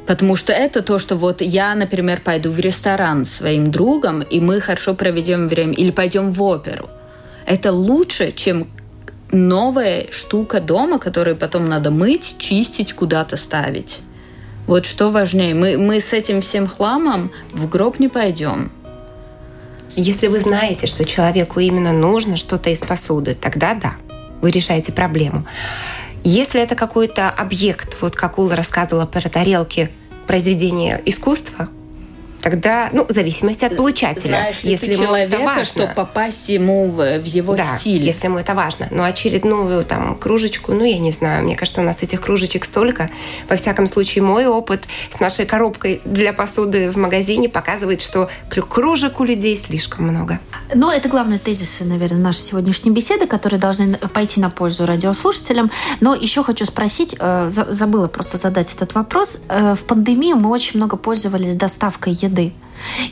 Потому 0.06 0.36
что 0.36 0.52
это 0.52 0.82
то, 0.82 0.98
что 0.98 1.16
вот 1.16 1.40
я, 1.40 1.74
например, 1.74 2.20
пойду 2.22 2.50
в 2.50 2.60
ресторан 2.60 3.24
с 3.24 3.32
своим 3.32 3.70
другом, 3.70 4.22
и 4.22 4.38
мы 4.38 4.60
хорошо 4.60 4.94
проведем 4.94 5.48
время, 5.48 5.72
или 5.72 5.90
пойдем 5.90 6.30
в 6.30 6.42
оперу. 6.42 6.90
Это 7.46 7.72
лучше, 7.72 8.32
чем 8.32 8.68
новая 9.32 10.06
штука 10.10 10.60
дома, 10.60 10.98
которую 10.98 11.36
потом 11.36 11.64
надо 11.64 11.90
мыть, 11.90 12.36
чистить, 12.38 12.92
куда-то 12.92 13.36
ставить. 13.36 14.00
Вот 14.66 14.84
что 14.84 15.10
важнее. 15.10 15.54
Мы, 15.54 15.78
мы 15.78 16.00
с 16.00 16.12
этим 16.12 16.40
всем 16.40 16.66
хламом 16.66 17.30
в 17.52 17.68
гроб 17.68 17.98
не 17.98 18.08
пойдем. 18.08 18.70
Если 19.96 20.26
вы 20.26 20.40
знаете, 20.40 20.86
что 20.86 21.04
человеку 21.04 21.60
именно 21.60 21.92
нужно 21.92 22.36
что-то 22.36 22.70
из 22.70 22.80
посуды, 22.80 23.34
тогда 23.34 23.74
да, 23.74 23.94
вы 24.40 24.50
решаете 24.50 24.92
проблему. 24.92 25.46
Если 26.26 26.58
это 26.58 26.74
какой-то 26.74 27.28
объект, 27.28 27.98
вот 28.00 28.16
как 28.16 28.38
Ула 28.38 28.56
рассказывала 28.56 29.04
про 29.04 29.28
тарелки, 29.28 29.90
произведения 30.26 31.00
искусства, 31.04 31.68
тогда, 32.44 32.90
ну, 32.92 33.06
в 33.06 33.10
зависимости 33.10 33.64
от 33.64 33.74
получателя. 33.74 34.28
Знаешь 34.28 34.58
если 34.62 34.92
ему 34.92 35.04
человека, 35.04 35.36
это 35.36 35.44
важно, 35.44 35.64
что 35.64 35.86
попасть 35.86 36.50
ему 36.50 36.90
в, 36.90 37.18
в 37.18 37.24
его 37.24 37.56
да, 37.56 37.78
стиль. 37.78 38.02
если 38.02 38.26
ему 38.26 38.38
это 38.38 38.52
важно. 38.54 38.86
Но 38.90 39.02
очередную 39.04 39.82
там 39.82 40.14
кружечку, 40.14 40.74
ну, 40.74 40.84
я 40.84 40.98
не 40.98 41.10
знаю, 41.10 41.42
мне 41.42 41.56
кажется, 41.56 41.80
у 41.80 41.84
нас 41.84 42.02
этих 42.02 42.20
кружечек 42.20 42.66
столько. 42.66 43.08
Во 43.48 43.56
всяком 43.56 43.86
случае, 43.86 44.24
мой 44.24 44.46
опыт 44.46 44.84
с 45.08 45.20
нашей 45.20 45.46
коробкой 45.46 46.02
для 46.04 46.34
посуды 46.34 46.90
в 46.90 46.98
магазине 46.98 47.48
показывает, 47.48 48.02
что 48.02 48.28
кружек 48.50 49.20
у 49.20 49.24
людей 49.24 49.56
слишком 49.56 50.08
много. 50.08 50.38
Ну, 50.74 50.90
это 50.90 51.08
главные 51.08 51.38
тезисы, 51.38 51.84
наверное, 51.84 52.18
нашей 52.18 52.40
сегодняшней 52.40 52.90
беседы, 52.90 53.26
которые 53.26 53.58
должны 53.58 53.96
пойти 53.96 54.38
на 54.42 54.50
пользу 54.50 54.84
радиослушателям. 54.84 55.70
Но 56.00 56.14
еще 56.14 56.44
хочу 56.44 56.66
спросить, 56.66 57.16
э, 57.18 57.48
забыла 57.48 58.08
просто 58.08 58.36
задать 58.36 58.74
этот 58.74 58.94
вопрос. 58.94 59.38
Э, 59.48 59.74
в 59.74 59.84
пандемию 59.84 60.36
мы 60.36 60.50
очень 60.50 60.76
много 60.76 60.98
пользовались 60.98 61.54
доставкой 61.54 62.12
еды 62.12 62.33
еды. 62.34 62.52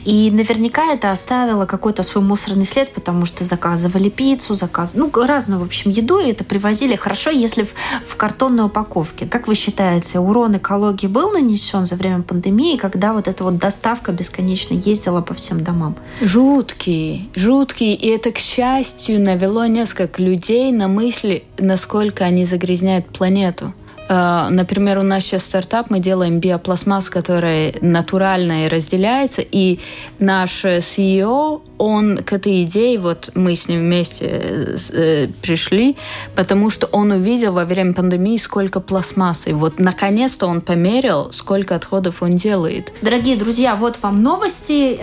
И 0.03 0.29
наверняка 0.31 0.93
это 0.93 1.11
оставило 1.11 1.65
какой-то 1.65 2.03
свой 2.03 2.23
мусорный 2.23 2.65
след, 2.65 2.93
потому 2.93 3.25
что 3.25 3.45
заказывали 3.45 4.09
пиццу, 4.09 4.55
заказ... 4.55 4.91
ну, 4.93 5.09
разную, 5.13 5.61
в 5.61 5.63
общем, 5.63 5.89
еду, 5.89 6.19
и 6.19 6.29
это 6.29 6.43
привозили 6.43 6.95
хорошо, 6.95 7.29
если 7.29 7.63
в, 7.63 7.73
в 8.05 8.15
картонной 8.17 8.65
упаковке. 8.65 9.25
Как 9.25 9.47
вы 9.47 9.55
считаете, 9.55 10.19
урон 10.19 10.57
экологии 10.57 11.07
был 11.07 11.31
нанесен 11.31 11.85
за 11.85 11.95
время 11.95 12.21
пандемии, 12.21 12.77
когда 12.77 13.13
вот 13.13 13.27
эта 13.27 13.43
вот 13.43 13.57
доставка 13.57 14.11
бесконечно 14.11 14.73
ездила 14.73 15.21
по 15.21 15.33
всем 15.33 15.63
домам? 15.63 15.95
Жуткий, 16.21 17.29
жуткий. 17.33 17.93
И 17.93 18.07
это, 18.07 18.31
к 18.31 18.37
счастью, 18.37 19.21
навело 19.21 19.65
несколько 19.65 20.21
людей 20.21 20.71
на 20.71 20.87
мысли, 20.87 21.45
насколько 21.57 22.25
они 22.25 22.43
загрязняют 22.45 23.07
планету. 23.07 23.73
Э, 24.13 24.49
например, 24.49 24.99
у 24.99 25.03
нас 25.03 25.23
сейчас 25.23 25.43
стартап, 25.43 25.89
мы 25.89 25.99
делаем 25.99 26.39
биопластмасс, 26.39 27.09
который 27.09 27.75
натурально 27.81 28.65
и 28.65 28.67
разделяется, 28.67 29.41
и 29.41 29.79
наш 30.19 30.65
CEO, 30.65 31.61
он 31.77 32.17
к 32.17 32.33
этой 32.33 32.63
идее, 32.63 32.99
вот 32.99 33.31
мы 33.33 33.55
с 33.55 33.67
ним 33.67 33.79
вместе 33.79 34.25
э, 34.29 34.77
э, 34.93 35.27
пришли, 35.41 35.95
потому 36.35 36.69
что 36.69 36.87
он 36.87 37.11
увидел 37.11 37.53
во 37.53 37.65
время 37.65 37.93
пандемии, 37.93 38.37
сколько 38.37 38.79
пластмассы. 38.79 39.53
Вот 39.53 39.79
наконец-то 39.79 40.47
он 40.47 40.61
померил, 40.61 41.31
сколько 41.31 41.75
отходов 41.75 42.21
он 42.21 42.31
делает. 42.31 42.93
Дорогие 43.01 43.35
друзья, 43.35 43.75
вот 43.75 43.97
вам 44.01 44.21
новости 44.21 44.93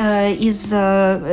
из 0.40 0.70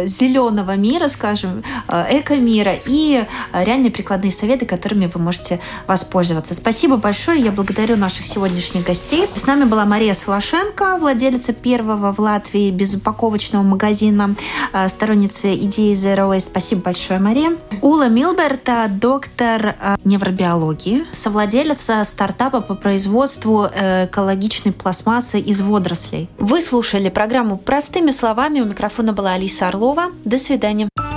зеленого 0.09 0.75
мира, 0.75 1.09
скажем, 1.09 1.63
эко-мира, 1.89 2.75
и 2.86 3.23
реальные 3.53 3.91
прикладные 3.91 4.32
советы, 4.32 4.65
которыми 4.65 5.09
вы 5.13 5.21
можете 5.21 5.59
воспользоваться. 5.88 6.53
Спасибо 6.53 6.97
большое. 6.97 7.41
Я 7.41 7.51
благодарю 7.51 7.66
наших 7.97 8.26
сегодняшних 8.26 8.86
гостей. 8.86 9.28
С 9.36 9.45
нами 9.45 9.65
была 9.65 9.86
Мария 9.86 10.13
Солошенко, 10.13 10.97
владелица 10.97 11.53
первого 11.53 12.11
в 12.11 12.20
Латвии 12.20 12.72
безупаковочного 12.72 13.63
магазина, 13.63 14.36
э, 14.74 14.89
сторонница 14.89 15.53
идеи 15.55 15.93
Zero 15.93 16.32
Waste. 16.32 16.47
Спасибо 16.47 16.82
большое, 16.82 17.20
Мария. 17.20 17.57
Ула 17.82 18.09
Милберта, 18.09 18.88
доктор 18.89 19.76
э, 19.80 19.95
невробиологии, 20.03 21.05
совладелица 21.11 22.03
стартапа 22.03 22.61
по 22.61 22.76
производству 22.76 23.68
э, 23.72 24.05
экологичной 24.05 24.72
пластмассы 24.72 25.39
из 25.39 25.61
водорослей. 25.61 26.30
Вы 26.38 26.61
слушали 26.61 27.09
программу 27.09 27.57
«Простыми 27.57 28.11
словами». 28.11 28.61
У 28.61 28.65
микрофона 28.65 29.13
была 29.13 29.34
Алиса 29.34 29.68
Орлова. 29.68 30.11
До 30.24 30.38
свидания. 30.38 30.89